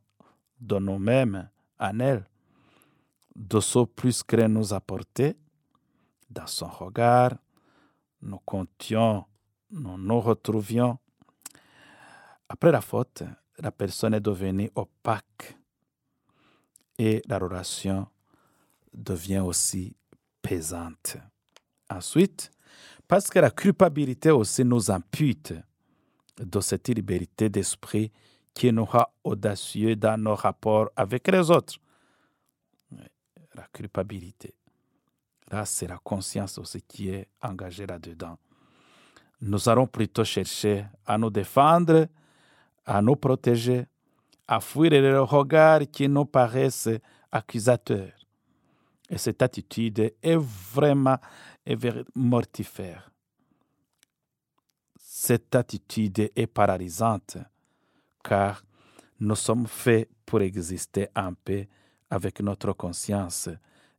de 0.57 0.79
nous-mêmes 0.79 1.49
en 1.77 1.99
elle, 1.99 2.25
de 3.35 3.59
ce 3.59 3.83
plus 3.83 4.23
qu'elle 4.23 4.47
nous 4.53 4.73
apportait 4.73 5.35
dans 6.29 6.47
son 6.47 6.67
regard. 6.67 7.33
Nous 8.21 8.39
comptions, 8.39 9.25
nous 9.69 9.97
nous 9.97 10.21
retrouvions. 10.21 10.97
Après 12.47 12.71
la 12.71 12.79
faute, 12.79 13.23
la 13.59 13.73
personne 13.73 14.13
est 14.13 14.21
devenue 14.21 14.71
opaque 14.73 15.57
et 16.97 17.21
la 17.27 17.37
relation 17.37 18.07
devient 18.93 19.39
aussi 19.39 19.93
pesante. 20.41 21.17
Ensuite, 21.89 22.49
parce 23.09 23.29
que 23.29 23.39
la 23.39 23.51
culpabilité 23.51 24.31
aussi 24.31 24.63
nous 24.63 24.89
impute 24.89 25.53
de 26.37 26.59
cette 26.59 26.87
liberté 26.89 27.49
d'esprit 27.49 28.11
qui 28.53 28.71
nous 28.71 28.85
rend 28.85 29.05
audacieux 29.23 29.95
dans 29.95 30.19
nos 30.19 30.35
rapports 30.35 30.89
avec 30.95 31.27
les 31.27 31.51
autres. 31.51 31.75
La 33.53 33.67
culpabilité. 33.73 34.53
Là, 35.51 35.65
c'est 35.65 35.87
la 35.87 35.97
conscience 35.97 36.57
aussi 36.57 36.81
qui 36.81 37.09
est 37.09 37.27
engagée 37.41 37.85
là-dedans. 37.85 38.37
Nous 39.41 39.69
allons 39.69 39.87
plutôt 39.87 40.23
chercher 40.23 40.85
à 41.05 41.17
nous 41.17 41.29
défendre, 41.29 42.07
à 42.85 43.01
nous 43.01 43.15
protéger, 43.15 43.85
à 44.47 44.59
fuir 44.59 44.91
les 44.91 45.17
regards 45.17 45.81
qui 45.91 46.07
nous 46.07 46.25
paraissent 46.25 46.89
accusateurs. 47.31 48.13
Et 49.09 49.17
cette 49.17 49.41
attitude 49.41 50.13
est 50.21 50.37
vraiment 50.37 51.17
mortifère. 52.15 53.11
Cette 55.19 55.55
attitude 55.55 56.31
est 56.35 56.45
paralysante 56.45 57.39
car 58.23 58.61
nous 59.19 59.33
sommes 59.35 59.65
faits 59.65 60.07
pour 60.23 60.41
exister 60.41 61.07
en 61.15 61.33
paix 61.33 61.67
avec 62.07 62.39
notre 62.41 62.73
conscience 62.73 63.49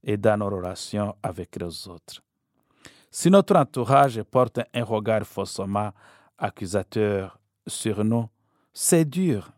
et 0.00 0.16
dans 0.16 0.36
nos 0.36 0.48
relations 0.48 1.16
avec 1.20 1.56
les 1.56 1.88
autres. 1.88 2.22
Si 3.10 3.30
notre 3.30 3.56
entourage 3.56 4.22
porte 4.22 4.60
un 4.72 4.84
regard 4.84 5.24
faussement 5.24 5.90
accusateur 6.38 7.36
sur 7.66 8.04
nous, 8.04 8.28
c'est 8.72 9.04
dur. 9.04 9.50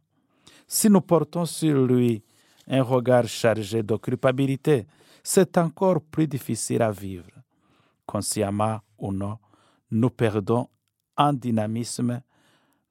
Si 0.67 0.89
nous 0.89 1.03
portons 1.03 1.45
sur 1.45 1.87
lui 1.87 2.25
un 2.69 2.83
regard 2.83 3.29
chargé 3.29 3.83
de 3.83 3.97
culpabilité, 3.97 4.87
c'est 5.23 5.59
encore 5.59 6.01
plus 6.01 6.27
difficile 6.27 6.81
à 6.81 6.91
vivre. 6.91 7.31
Consciemment 8.07 8.81
ou 8.99 9.13
non, 9.13 9.37
nous 9.91 10.09
perdons 10.09 10.67
en 11.21 11.35
dynamisme, 11.35 12.23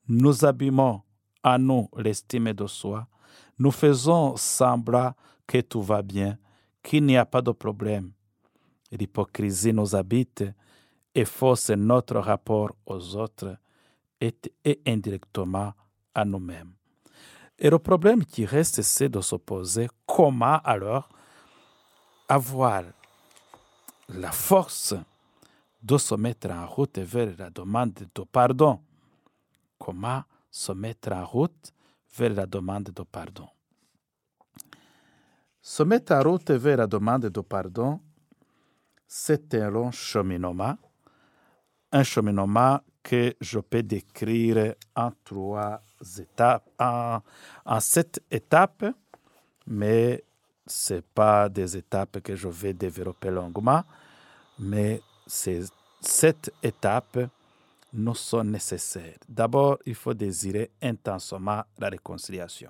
nous 0.07 0.45
abîmons 0.45 1.01
à 1.41 1.57
nous 1.57 1.89
l'estime 1.97 2.53
de 2.53 2.67
soi, 2.67 3.07
nous 3.57 3.71
faisons 3.71 4.35
semblant 4.37 5.13
que 5.47 5.61
tout 5.61 5.81
va 5.81 6.03
bien, 6.03 6.37
qu'il 6.83 7.05
n'y 7.05 7.17
a 7.17 7.25
pas 7.25 7.41
de 7.41 7.51
problème. 7.51 8.11
L'hypocrisie 8.91 9.73
nous 9.73 9.95
habite 9.95 10.43
et 11.15 11.25
fausse 11.25 11.71
notre 11.71 12.19
rapport 12.19 12.71
aux 12.85 13.15
autres 13.15 13.57
et, 14.21 14.35
indirectement 14.85 15.73
à 16.13 16.23
nous-mêmes. 16.23 16.73
Et 17.57 17.69
le 17.69 17.79
problème 17.79 18.23
qui 18.23 18.45
reste, 18.45 18.83
c'est 18.83 19.09
de 19.09 19.21
se 19.21 19.35
poser 19.37 19.87
comment 20.05 20.59
alors 20.63 21.09
avoir 22.27 22.83
la 24.07 24.31
force 24.31 24.93
de 25.81 25.97
se 25.97 26.15
mettre 26.15 26.51
en 26.51 26.65
route 26.65 26.99
vers 26.99 27.35
la 27.37 27.49
demande 27.49 27.93
de 27.93 28.23
pardon. 28.23 28.79
Comment 29.77 30.23
se 30.51 30.73
mettre 30.73 31.13
en 31.13 31.25
route 31.25 31.73
vers 32.17 32.33
la 32.33 32.45
demande 32.45 32.91
de 32.91 33.03
pardon? 33.03 33.47
Se 35.61 35.83
mettre 35.83 36.13
en 36.13 36.23
route 36.23 36.51
vers 36.51 36.77
la 36.77 36.87
demande 36.87 37.29
de 37.29 37.41
pardon, 37.41 37.99
c'est 39.07 39.53
un 39.55 39.69
long 39.69 39.91
cheminement, 39.91 40.77
un 41.91 42.03
cheminement 42.03 42.79
que 43.01 43.33
je 43.39 43.59
peux 43.59 43.81
décrire 43.81 44.75
en 44.95 45.11
trois 45.23 45.81
étapes, 46.19 46.69
en, 46.79 47.19
en 47.65 47.79
sept 47.79 48.21
étapes, 48.29 48.85
mais 49.65 50.23
ce 50.67 51.01
pas 51.01 51.49
des 51.49 51.77
étapes 51.77 52.19
que 52.19 52.35
je 52.35 52.47
vais 52.47 52.73
développer 52.73 53.31
longuement, 53.31 53.83
mais 54.59 55.01
ces 55.29 55.65
sept 56.01 56.51
étapes 56.63 57.19
nous 57.93 58.15
sont 58.15 58.43
nécessaires. 58.43 59.17
D'abord, 59.27 59.77
il 59.85 59.95
faut 59.95 60.13
désirer 60.13 60.71
intensément 60.81 61.63
la 61.77 61.89
réconciliation. 61.89 62.69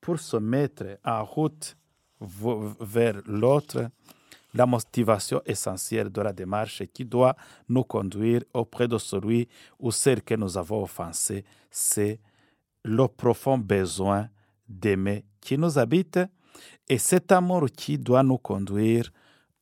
Pour 0.00 0.18
se 0.18 0.36
mettre 0.36 0.98
en 1.04 1.24
route 1.24 1.76
vers 2.20 3.20
l'autre, 3.26 3.88
la 4.54 4.66
motivation 4.66 5.40
essentielle 5.46 6.10
de 6.10 6.20
la 6.20 6.32
démarche 6.32 6.82
qui 6.92 7.04
doit 7.04 7.34
nous 7.68 7.84
conduire 7.84 8.42
auprès 8.52 8.86
de 8.86 8.98
celui 8.98 9.48
ou 9.78 9.90
celle 9.90 10.22
que 10.22 10.34
nous 10.34 10.58
avons 10.58 10.82
offensé, 10.82 11.44
c'est 11.70 12.20
le 12.84 13.06
profond 13.08 13.56
besoin 13.56 14.28
d'aimer 14.68 15.24
qui 15.40 15.56
nous 15.56 15.78
habite 15.78 16.18
et 16.88 16.98
cet 16.98 17.32
amour 17.32 17.66
qui 17.74 17.96
doit 17.96 18.22
nous 18.22 18.38
conduire 18.38 19.10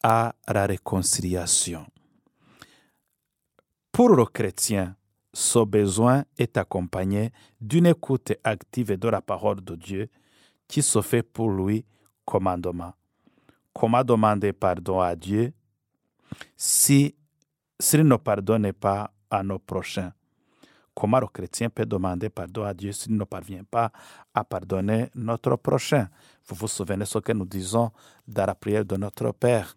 à 0.03 0.35
la 0.49 0.67
réconciliation. 0.67 1.87
Pour 4.01 4.17
le 4.17 4.25
chrétien, 4.25 4.97
ce 5.35 5.59
besoin 5.59 6.25
est 6.39 6.57
accompagné 6.57 7.33
d'une 7.61 7.85
écoute 7.85 8.33
active 8.45 8.97
de 8.97 9.09
la 9.11 9.21
parole 9.21 9.61
de 9.61 9.77
Dieu 9.77 10.09
qui 10.67 10.81
se 10.81 11.03
fait 11.03 11.23
pour 11.23 11.51
lui 11.51 11.85
commandement. 12.25 12.95
Comment 13.75 14.03
demander 14.03 14.55
pardon 14.55 15.01
à 15.01 15.15
Dieu 15.15 15.53
si 16.57 17.15
s'il 17.79 18.05
ne 18.09 18.17
pardonne 18.17 18.73
pas 18.73 19.13
à 19.29 19.43
nos 19.43 19.59
prochains. 19.59 20.15
Comment 20.95 21.21
le 21.21 21.27
chrétien 21.27 21.69
peut 21.69 21.85
demander 21.85 22.31
pardon 22.31 22.65
à 22.65 22.73
Dieu 22.73 22.93
s'il 22.93 23.15
ne 23.15 23.25
parvient 23.25 23.65
pas 23.65 23.93
à 24.33 24.43
pardonner 24.45 25.11
notre 25.15 25.57
prochain? 25.57 26.09
Vous 26.47 26.55
vous 26.55 26.69
souvenez 26.69 27.05
ce 27.05 27.19
que 27.19 27.33
nous 27.33 27.45
disons 27.45 27.91
dans 28.27 28.47
la 28.47 28.55
prière 28.55 28.87
de 28.87 28.97
notre 28.97 29.31
Père. 29.33 29.77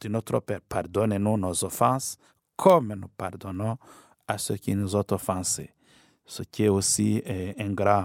De 0.00 0.08
notre 0.08 0.38
Père, 0.38 0.60
pardonnez-nous 0.68 1.36
nos 1.36 1.64
offenses 1.64 2.16
comme 2.60 2.92
nous 2.94 3.08
pardonnons 3.08 3.78
à 4.28 4.36
ceux 4.36 4.56
qui 4.58 4.74
nous 4.74 4.94
ont 4.94 5.04
offensés. 5.12 5.70
Ce 6.26 6.42
qui 6.42 6.64
est 6.64 6.68
aussi 6.68 7.22
un 7.58 7.72
grand 7.72 8.04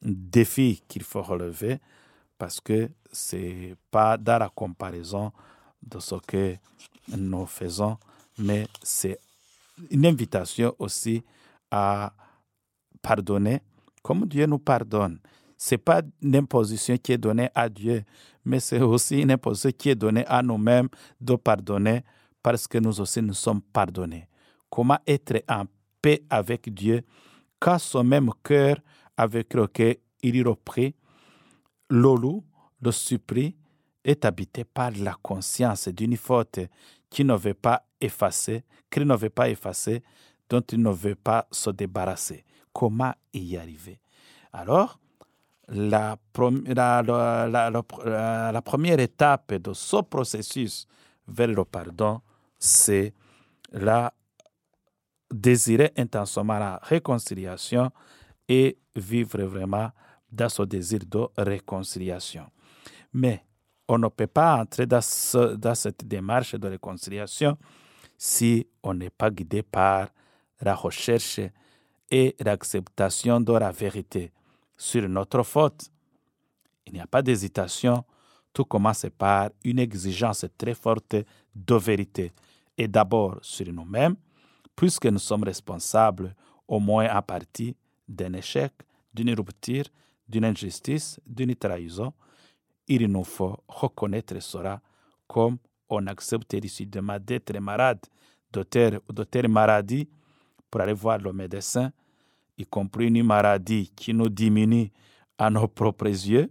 défi 0.00 0.80
qu'il 0.86 1.02
faut 1.02 1.22
relever 1.22 1.80
parce 2.38 2.60
que 2.60 2.88
ce 3.12 3.34
n'est 3.34 3.74
pas 3.90 4.16
dans 4.16 4.38
la 4.38 4.48
comparaison 4.48 5.32
de 5.82 5.98
ce 5.98 6.14
que 6.24 6.54
nous 7.16 7.46
faisons, 7.46 7.98
mais 8.38 8.68
c'est 8.80 9.18
une 9.90 10.06
invitation 10.06 10.72
aussi 10.78 11.24
à 11.68 12.12
pardonner 13.02 13.60
comme 14.04 14.24
Dieu 14.26 14.46
nous 14.46 14.60
pardonne. 14.60 15.18
Ce 15.58 15.74
n'est 15.74 15.78
pas 15.78 16.00
une 16.22 16.36
imposition 16.36 16.96
qui 16.96 17.10
est 17.10 17.18
donnée 17.18 17.50
à 17.56 17.68
Dieu, 17.68 18.04
mais 18.44 18.60
c'est 18.60 18.80
aussi 18.80 19.18
une 19.20 19.32
imposition 19.32 19.72
qui 19.76 19.90
est 19.90 19.96
donnée 19.96 20.24
à 20.26 20.42
nous-mêmes 20.44 20.88
de 21.20 21.34
pardonner 21.34 22.04
parce 22.42 22.66
que 22.66 22.78
nous 22.78 23.00
aussi 23.00 23.22
nous 23.22 23.34
sommes 23.34 23.60
pardonnés. 23.60 24.28
Comment 24.68 24.98
être 25.06 25.42
en 25.48 25.64
paix 26.00 26.22
avec 26.30 26.72
Dieu 26.72 27.02
quand 27.58 27.78
son 27.78 28.04
même 28.04 28.30
cœur 28.42 28.76
avec 29.16 29.54
lequel 29.54 29.96
il 30.22 30.36
y 30.36 30.42
reprit, 30.42 30.94
le 31.90 32.14
loue, 32.14 32.44
le 32.80 32.90
supplie, 32.92 33.56
est 34.04 34.24
habité 34.24 34.64
par 34.64 34.92
la 34.92 35.14
conscience 35.22 35.88
d'une 35.88 36.16
faute 36.16 36.60
qui 37.10 37.24
ne 37.24 37.34
veut 37.34 37.54
pas 37.54 37.84
effacer, 38.00 38.64
qu'il 38.90 39.06
ne 39.06 39.14
veut 39.14 39.30
pas 39.30 39.50
effacer, 39.50 40.02
dont 40.48 40.62
il 40.72 40.80
ne 40.80 40.90
veut 40.90 41.14
pas 41.14 41.46
se 41.50 41.70
débarrasser. 41.70 42.44
Comment 42.72 43.12
y 43.32 43.56
arriver? 43.56 44.00
Alors, 44.52 44.98
la, 45.68 46.16
première 48.64 49.00
étape 49.00 49.54
de 49.54 49.72
ce 49.72 50.02
processus 50.02 50.86
vers 51.28 51.48
le 51.48 51.64
pardon, 51.64 52.20
c'est 52.60 53.12
la 53.72 54.12
désirer 55.32 55.92
intensément 55.96 56.58
la 56.58 56.78
réconciliation 56.82 57.90
et 58.48 58.78
vivre 58.94 59.42
vraiment 59.42 59.90
dans 60.30 60.48
ce 60.48 60.62
désir 60.62 61.00
de 61.06 61.26
réconciliation. 61.36 62.46
Mais 63.12 63.44
on 63.88 63.98
ne 63.98 64.08
peut 64.08 64.26
pas 64.26 64.56
entrer 64.56 64.86
dans, 64.86 65.00
dans 65.56 65.74
cette 65.74 66.06
démarche 66.06 66.54
de 66.54 66.68
réconciliation 66.68 67.56
si 68.18 68.66
on 68.82 68.94
n'est 68.94 69.10
pas 69.10 69.30
guidé 69.30 69.62
par 69.62 70.08
la 70.60 70.74
recherche 70.74 71.40
et 72.10 72.36
l'acceptation 72.40 73.40
de 73.40 73.52
la 73.52 73.70
vérité 73.70 74.32
sur 74.76 75.08
notre 75.08 75.42
faute. 75.42 75.90
Il 76.86 76.94
n'y 76.94 77.00
a 77.00 77.06
pas 77.06 77.22
d'hésitation. 77.22 78.04
Tout 78.52 78.64
commence 78.64 79.06
par 79.16 79.50
une 79.64 79.78
exigence 79.78 80.44
très 80.58 80.74
forte 80.74 81.16
de 81.54 81.74
vérité. 81.76 82.32
Et 82.76 82.88
d'abord 82.88 83.38
sur 83.42 83.72
nous-mêmes, 83.72 84.16
puisque 84.74 85.06
nous 85.06 85.18
sommes 85.18 85.44
responsables, 85.44 86.34
au 86.66 86.80
moins 86.80 87.06
à 87.06 87.20
partie, 87.22 87.76
d'un 88.08 88.32
échec, 88.32 88.72
d'une 89.12 89.34
rupture, 89.34 89.84
d'une 90.28 90.44
injustice, 90.44 91.20
d'une 91.26 91.54
trahison, 91.54 92.12
il 92.86 93.06
nous 93.06 93.24
faut 93.24 93.56
reconnaître 93.68 94.40
cela 94.40 94.80
comme 95.26 95.58
on 95.88 96.06
accepte 96.06 96.56
décidément 96.56 97.18
d'être 97.20 97.56
malade, 97.58 98.00
d'autres 98.52 99.46
maladies, 99.48 100.08
pour 100.70 100.80
aller 100.80 100.92
voir 100.92 101.18
le 101.18 101.32
médecin, 101.32 101.92
y 102.56 102.64
compris 102.64 103.06
une 103.06 103.24
maladie 103.24 103.90
qui 103.94 104.14
nous 104.14 104.28
diminue 104.28 104.90
à 105.36 105.50
nos 105.50 105.68
propres 105.68 106.06
yeux, 106.06 106.50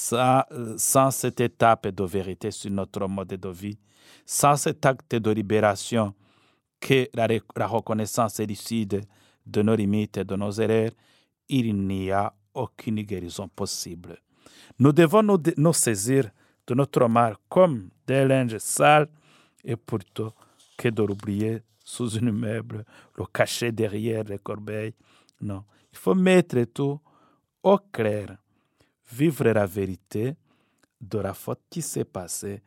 sans, 0.00 0.42
sans 0.76 1.10
cette 1.10 1.40
étape 1.40 1.88
de 1.88 2.04
vérité 2.04 2.50
sur 2.50 2.70
notre 2.70 3.06
mode 3.06 3.28
de 3.28 3.48
vie, 3.48 3.78
sans 4.24 4.56
cet 4.56 4.84
acte 4.86 5.14
de 5.14 5.30
libération 5.30 6.14
que 6.80 7.08
la, 7.14 7.66
reconnaissance 7.66 8.40
lucide 8.40 9.02
de 9.44 9.62
nos 9.62 9.76
limites 9.76 10.16
et 10.16 10.24
de 10.24 10.36
nos 10.36 10.52
erreurs, 10.52 10.92
il 11.48 11.74
n'y 11.86 12.10
a 12.10 12.32
aucune 12.54 13.02
guérison 13.02 13.48
possible. 13.48 14.16
Nous 14.78 14.92
devons 14.92 15.22
nous, 15.22 15.38
nous 15.58 15.72
saisir 15.74 16.30
de 16.66 16.74
notre 16.74 17.06
mal 17.06 17.36
comme 17.48 17.90
des 18.06 18.24
linges 18.24 18.58
sales 18.58 19.08
et 19.62 19.76
plutôt 19.76 20.32
que 20.78 20.88
de 20.88 21.02
l'oublier 21.02 21.62
sous 21.84 22.08
une 22.10 22.32
meuble, 22.32 22.84
le 23.18 23.26
cacher 23.26 23.72
derrière 23.72 24.24
les 24.24 24.38
corbeilles. 24.38 24.94
Non, 25.42 25.64
il 25.92 25.98
faut 25.98 26.14
mettre 26.14 26.62
tout 26.64 26.98
au 27.62 27.78
clair, 27.92 28.38
vivre 29.12 29.44
la 29.44 29.66
vérité 29.66 30.34
de 31.00 31.18
la 31.18 31.34
faute 31.34 31.60
qui 31.68 31.82
s'est 31.82 32.04
passée, 32.04 32.62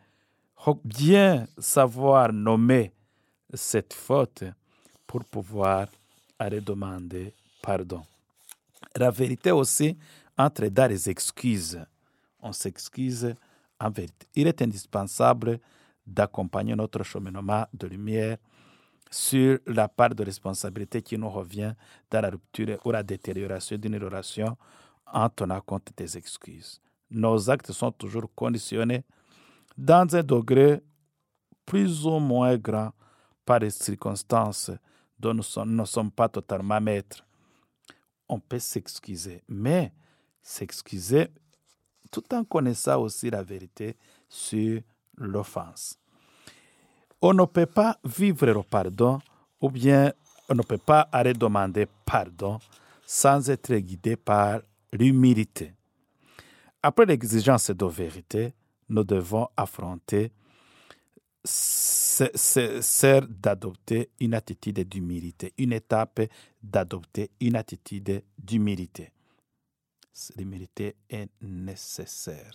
bien 0.84 1.48
savoir 1.58 2.32
nommer 2.32 2.94
cette 3.54 3.94
faute 3.94 4.44
pour 5.06 5.24
pouvoir 5.26 5.88
aller 6.40 6.62
demander 6.62 7.34
pardon. 7.62 8.02
La 8.96 9.12
vérité 9.12 9.52
aussi 9.52 9.98
entre 10.38 10.68
dans 10.68 10.90
les 10.90 11.10
excuses. 11.10 11.80
On 12.42 12.52
s'excuse 12.52 13.34
en 13.80 13.90
vérité. 13.90 14.28
Il 14.36 14.48
est 14.48 14.62
indispensable 14.62 15.60
d'accompagner 16.06 16.76
notre 16.76 17.04
cheminement 17.04 17.66
de 17.74 17.88
lumière 17.88 18.38
sur 19.10 19.60
la 19.68 19.88
part 19.88 20.16
de 20.16 20.24
responsabilité 20.24 21.02
qui 21.02 21.18
nous 21.18 21.30
revient 21.30 21.74
dans 22.10 22.22
la 22.22 22.30
rupture 22.32 22.80
ou 22.84 22.92
la 22.92 23.04
détérioration 23.04 23.78
d'une 23.78 23.98
relation 24.04 24.58
en 25.12 25.30
tenant 25.30 25.62
compte 25.62 25.92
des 25.96 26.18
excuses. 26.18 26.82
Nos 27.10 27.50
actes 27.50 27.72
sont 27.72 27.92
toujours 27.92 28.30
conditionnés 28.34 29.04
dans 29.78 30.16
un 30.16 30.24
degré 30.24 30.82
plus 31.66 32.06
ou 32.06 32.20
moins 32.20 32.58
grand 32.58 32.92
par 33.46 33.60
les 33.60 33.70
circonstances 33.70 34.72
dont 35.20 35.34
nous 35.34 35.66
ne 35.66 35.86
sommes 35.86 36.12
pas 36.12 36.30
totalement 36.30 36.82
maîtres. 36.82 37.26
On 38.28 38.40
peut 38.40 38.60
s'excuser, 38.60 39.44
mais 39.48 39.94
s'excuser 40.42 41.30
tout 42.12 42.34
en 42.34 42.44
connaissant 42.44 43.02
aussi 43.02 43.30
la 43.30 43.42
vérité 43.42 43.98
sur 44.30 44.82
l'offense. 45.18 45.98
On 47.22 47.34
ne 47.34 47.46
peut 47.46 47.66
pas 47.66 47.98
vivre 48.04 48.46
le 48.46 48.64
pardon 48.64 49.20
ou 49.62 49.70
bien 49.70 50.12
on 50.50 50.56
ne 50.56 50.62
peut 50.62 50.78
pas 50.78 51.08
aller 51.12 51.34
demander 51.34 51.88
pardon 52.06 52.60
sans 53.06 53.50
être 53.50 53.74
guidé 53.76 54.16
par 54.16 54.60
l'humilité. 54.94 55.74
Après 56.82 57.06
l'exigence 57.06 57.72
de 57.72 57.86
vérité, 57.86 58.54
nous 58.90 59.04
devons 59.04 59.48
affronter 59.58 60.32
c'est 61.46 63.22
d'adopter 63.28 64.10
une 64.22 64.34
attitude 64.34 64.88
d'humilité, 64.88 65.54
une 65.58 65.74
étape 65.74 66.22
d'adopter 66.62 67.32
une 67.42 67.58
attitude 67.58 68.24
d'humilité. 68.38 69.12
L'humilité 70.38 70.96
est 71.10 71.28
nécessaire. 71.42 72.52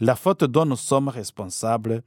La 0.00 0.14
faute 0.14 0.44
dont 0.44 0.66
nous 0.66 0.76
sommes 0.76 1.08
responsables 1.08 2.02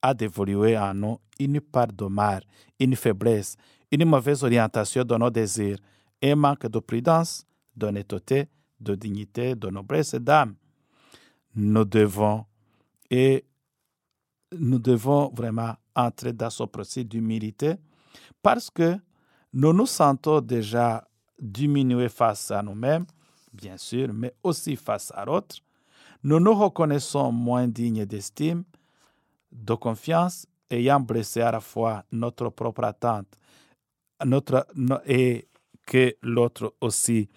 a 0.00 0.14
dévolué 0.14 0.78
en 0.78 0.94
nous 0.94 1.18
une 1.40 1.60
part 1.60 1.88
de 1.88 2.04
mal, 2.04 2.42
une 2.78 2.94
faiblesse, 2.94 3.56
une 3.90 4.04
mauvaise 4.04 4.44
orientation 4.44 5.02
de 5.02 5.16
nos 5.16 5.30
désirs, 5.30 5.78
un 6.22 6.36
manque 6.36 6.68
de 6.68 6.78
prudence, 6.78 7.44
d'honnêteté, 7.74 8.48
de 8.80 8.94
dignité, 8.94 9.54
de 9.54 9.68
noblesse 9.68 10.14
et 10.14 10.20
d'âme. 10.20 10.54
Nous 11.54 11.84
devons 11.84 12.44
et 13.10 13.44
nous 14.52 14.78
devons 14.78 15.30
vraiment 15.34 15.74
entrer 15.94 16.32
dans 16.32 16.50
ce 16.50 16.62
processus 16.64 17.04
d'humilité 17.06 17.74
parce 18.42 18.70
que 18.70 18.96
nous 19.52 19.72
nous 19.72 19.86
sentons 19.86 20.40
déjà 20.40 21.06
diminués 21.40 22.08
face 22.08 22.50
à 22.50 22.62
nous-mêmes, 22.62 23.06
bien 23.52 23.76
sûr, 23.76 24.12
mais 24.12 24.34
aussi 24.42 24.76
face 24.76 25.12
à 25.14 25.24
l'autre. 25.24 25.56
Nous 26.22 26.40
nous 26.40 26.54
reconnaissons 26.54 27.32
moins 27.32 27.66
dignes 27.68 28.04
d'estime, 28.04 28.64
de 29.52 29.74
confiance, 29.74 30.46
ayant 30.70 31.00
blessé 31.00 31.40
à 31.40 31.52
la 31.52 31.60
fois 31.60 32.04
notre 32.12 32.50
propre 32.50 32.84
attente 32.84 33.38
notre, 34.24 34.66
et 35.06 35.48
que 35.86 36.14
l'autre 36.22 36.74
aussi 36.80 37.28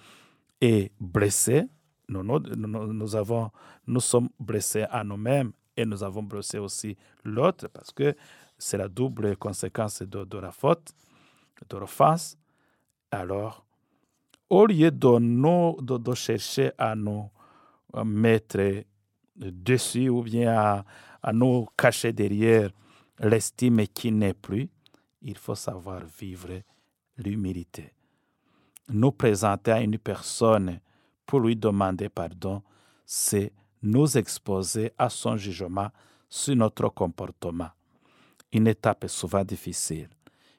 est 0.62 0.92
blessé. 1.00 1.66
Nous, 2.08 2.24
nous, 2.24 3.16
avons, 3.16 3.52
nous 3.88 4.00
sommes 4.00 4.30
blessés 4.40 4.86
à 4.90 5.04
nous-mêmes 5.04 5.52
et 5.76 5.86
nous 5.86 6.04
avons 6.04 6.24
blessé 6.24 6.58
aussi 6.60 6.96
l'autre 7.24 7.68
parce 7.70 7.92
que 7.92 8.16
c'est 8.58 8.78
la 8.78 8.88
double 8.88 9.36
conséquence 9.38 10.04
de, 10.04 10.24
de 10.24 10.38
la 10.38 10.52
faute, 10.52 10.92
de 11.70 11.78
l'offense. 11.78 12.38
Alors, 13.10 13.66
au 14.50 14.66
lieu 14.66 14.92
de, 14.92 15.20
nous, 15.20 15.78
de, 15.82 16.14
chercher 16.14 16.72
à 16.78 16.96
nous 16.96 17.30
mettre 18.06 18.84
dessus 19.36 20.10
ou 20.10 20.22
bien 20.22 20.54
à, 20.56 20.86
à 21.24 21.34
nous 21.34 21.66
cacher 21.78 22.14
derrière 22.14 22.70
l'estime 23.20 23.88
qui 23.88 24.12
n'est 24.12 24.34
plus, 24.34 24.70
il 25.22 25.38
faut 25.38 25.56
savoir 25.56 26.02
vivre 26.20 26.62
l'humilité. 27.18 27.94
Nous 28.94 29.12
présenter 29.14 29.72
à 29.72 29.82
une 29.82 29.98
personne 29.98 30.80
pour 31.26 31.40
lui 31.40 31.56
demander 31.56 32.10
pardon, 32.10 32.62
c'est 33.06 33.54
nous 33.82 34.18
exposer 34.18 34.92
à 34.98 35.10
son 35.10 35.38
jugement 35.38 35.88
sur 36.30 36.56
notre 36.58 36.90
comportement. 36.90 37.70
Une 38.52 38.68
étape 38.68 39.08
souvent 39.08 39.46
difficile. 39.46 40.10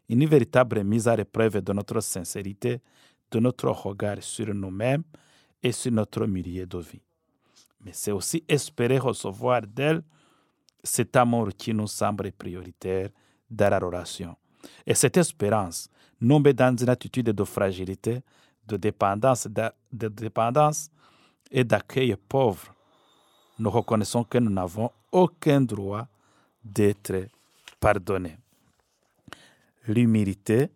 Une 0.09 0.24
véritable 0.24 0.83
mise 0.83 1.09
à 1.09 1.16
l'épreuve 1.16 1.61
de 1.61 1.72
notre 1.74 2.01
sincérité, 2.01 2.80
de 3.30 3.39
notre 3.39 3.68
regard 3.68 4.22
sur 4.22 4.55
nous-mêmes 4.55 5.05
et 5.62 5.72
sur 5.72 5.93
notre 5.93 6.24
milieu 6.26 6.64
de 6.64 6.78
vie. 6.78 7.03
Mais 7.85 7.93
c'est 7.93 8.12
aussi 8.12 8.43
espérer 8.49 8.99
recevoir 8.99 9.62
d'elle 9.62 10.03
cet 10.83 11.16
amour 11.16 11.51
qui 11.57 11.74
nous 11.74 11.87
semble 11.87 12.33
prioritaire 12.33 13.11
dans 13.51 13.70
la 13.70 13.78
relation. 13.78 14.35
Et 14.87 14.95
cette 14.95 15.18
espérance 15.18 15.89
met 16.23 16.55
dans 16.55 16.77
une 16.77 16.89
attitude 16.89 17.31
de 17.31 17.45
fragilité, 17.45 18.23
de 18.66 18.77
dépendance, 18.77 19.49
et 21.51 21.64
d'accueil 21.64 22.16
pauvre 22.29 22.73
nous 23.59 23.70
reconnaissons 23.70 24.25
que 24.25 24.39
nous 24.39 24.51
n'avons 24.51 24.91
aucun 25.11 25.61
droit 25.61 26.07
d'être 26.64 27.29
pardonnés. 27.79 28.37
L'humilité, 29.87 30.70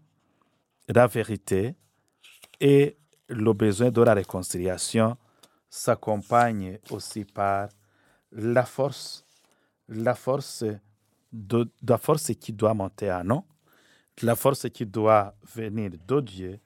la 0.88 1.06
vérité 1.06 1.74
et 2.60 2.96
le 3.28 3.52
besoin 3.52 3.90
de 3.90 4.02
la 4.02 4.14
réconciliation 4.14 5.16
s'accompagnent 5.68 6.78
aussi 6.90 7.24
par 7.24 7.68
la 8.32 8.64
force, 8.64 9.24
la 9.88 10.14
force 10.14 10.64
de, 11.32 11.68
la 11.86 11.98
force 11.98 12.32
qui 12.34 12.52
doit 12.52 12.74
monter 12.74 13.10
à 13.10 13.22
nous, 13.22 13.42
la 14.22 14.36
force 14.36 14.68
qui 14.70 14.86
doit 14.86 15.34
venir 15.54 15.90
de 16.06 16.20
Dieu, 16.20 16.60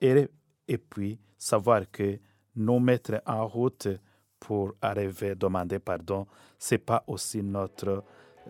et, 0.00 0.78
puis 0.78 1.18
savoir 1.38 1.82
que 1.90 2.18
nous 2.56 2.78
mettre 2.78 3.22
en 3.26 3.46
route 3.46 3.88
pour 4.38 4.74
arriver, 4.80 5.34
demander 5.34 5.78
pardon, 5.78 6.26
ce 6.58 6.74
n'est 6.74 6.78
pas 6.78 7.02
aussi 7.06 7.42
notre, 7.42 8.04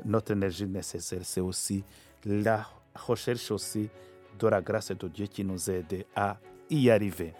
notre 0.04 0.32
énergie 0.32 0.66
nécessaire, 0.66 1.20
c'est 1.22 1.40
aussi 1.40 1.84
la 2.24 2.66
recherche 2.94 3.50
aussi 3.50 3.88
de 4.38 4.48
la 4.48 4.60
grâce 4.60 4.90
de 4.90 5.08
Dieu 5.08 5.26
qui 5.26 5.44
nous 5.44 5.70
aide 5.70 6.04
à 6.14 6.38
y 6.70 6.90
arriver. 6.90 7.34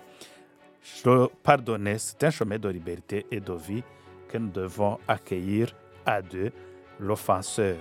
Pardonner, 1.43 1.99
c'est 1.99 2.23
un 2.25 2.31
chemin 2.31 2.59
de 2.59 2.69
liberté 2.69 3.27
et 3.31 3.41
de 3.41 3.55
vie 3.55 3.83
que 4.29 4.39
nous 4.39 4.51
devons 4.51 4.99
accueillir 5.09 5.75
à 6.05 6.21
deux, 6.21 6.53
l'offenseur 7.01 7.77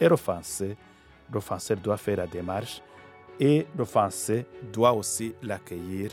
et 0.00 0.08
l'offensé. 0.08 0.76
L'offenseur 1.32 1.76
doit 1.76 1.96
faire 1.96 2.16
la 2.18 2.26
démarche 2.26 2.82
et 3.38 3.66
l'offensé 3.76 4.46
doit 4.72 4.92
aussi 4.92 5.34
l'accueillir 5.42 6.10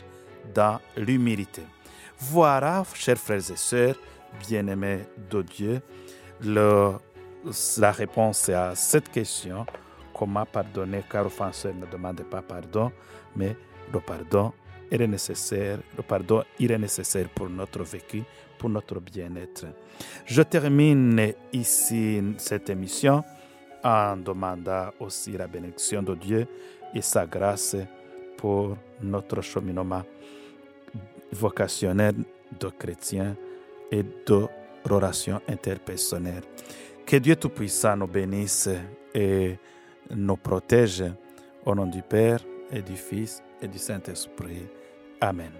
dans 0.54 0.78
l'humilité. 0.96 1.62
Voilà, 2.18 2.84
chers 2.94 3.18
frères 3.18 3.38
et 3.38 3.56
sœurs, 3.56 3.96
bien-aimés 4.46 5.00
de 5.30 5.42
Dieu, 5.42 5.80
la 6.42 7.92
réponse 7.92 8.48
à 8.48 8.74
cette 8.74 9.10
question, 9.10 9.66
comment 10.14 10.46
pardonner 10.46 11.02
car 11.10 11.24
l'offenseur 11.24 11.74
ne 11.74 11.86
demande 11.86 12.22
pas 12.24 12.42
pardon, 12.42 12.92
mais 13.34 13.56
le 13.92 14.00
pardon 14.00 14.52
est 14.90 15.06
nécessaire, 15.06 15.78
le 15.96 16.02
pardon 16.02 16.42
est 16.60 16.78
nécessaire 16.78 17.28
pour 17.28 17.48
notre 17.48 17.82
vécu, 17.82 18.22
pour 18.58 18.70
notre 18.70 19.00
bien-être. 19.00 19.66
Je 20.24 20.42
termine 20.42 21.32
ici 21.52 22.22
cette 22.38 22.70
émission 22.70 23.24
en 23.86 24.16
demandant 24.16 24.90
aussi 24.98 25.32
la 25.32 25.46
bénédiction 25.46 26.02
de 26.02 26.16
Dieu 26.16 26.46
et 26.92 27.00
sa 27.00 27.24
grâce 27.24 27.76
pour 28.36 28.76
notre 29.00 29.40
cheminement 29.42 30.02
vocationnel 31.30 32.16
de 32.58 32.68
chrétiens 32.68 33.36
et 33.92 34.02
de 34.02 34.46
relations 34.84 35.40
interpersonnelles. 35.48 36.42
Que 37.06 37.16
Dieu 37.16 37.36
Tout-Puissant 37.36 37.96
nous 37.96 38.08
bénisse 38.08 38.68
et 39.14 39.56
nous 40.10 40.36
protège 40.36 41.04
au 41.64 41.74
nom 41.74 41.86
du 41.86 42.02
Père 42.02 42.40
et 42.72 42.82
du 42.82 42.96
Fils 42.96 43.40
et 43.62 43.68
du 43.68 43.78
Saint-Esprit. 43.78 44.66
Amen. 45.20 45.52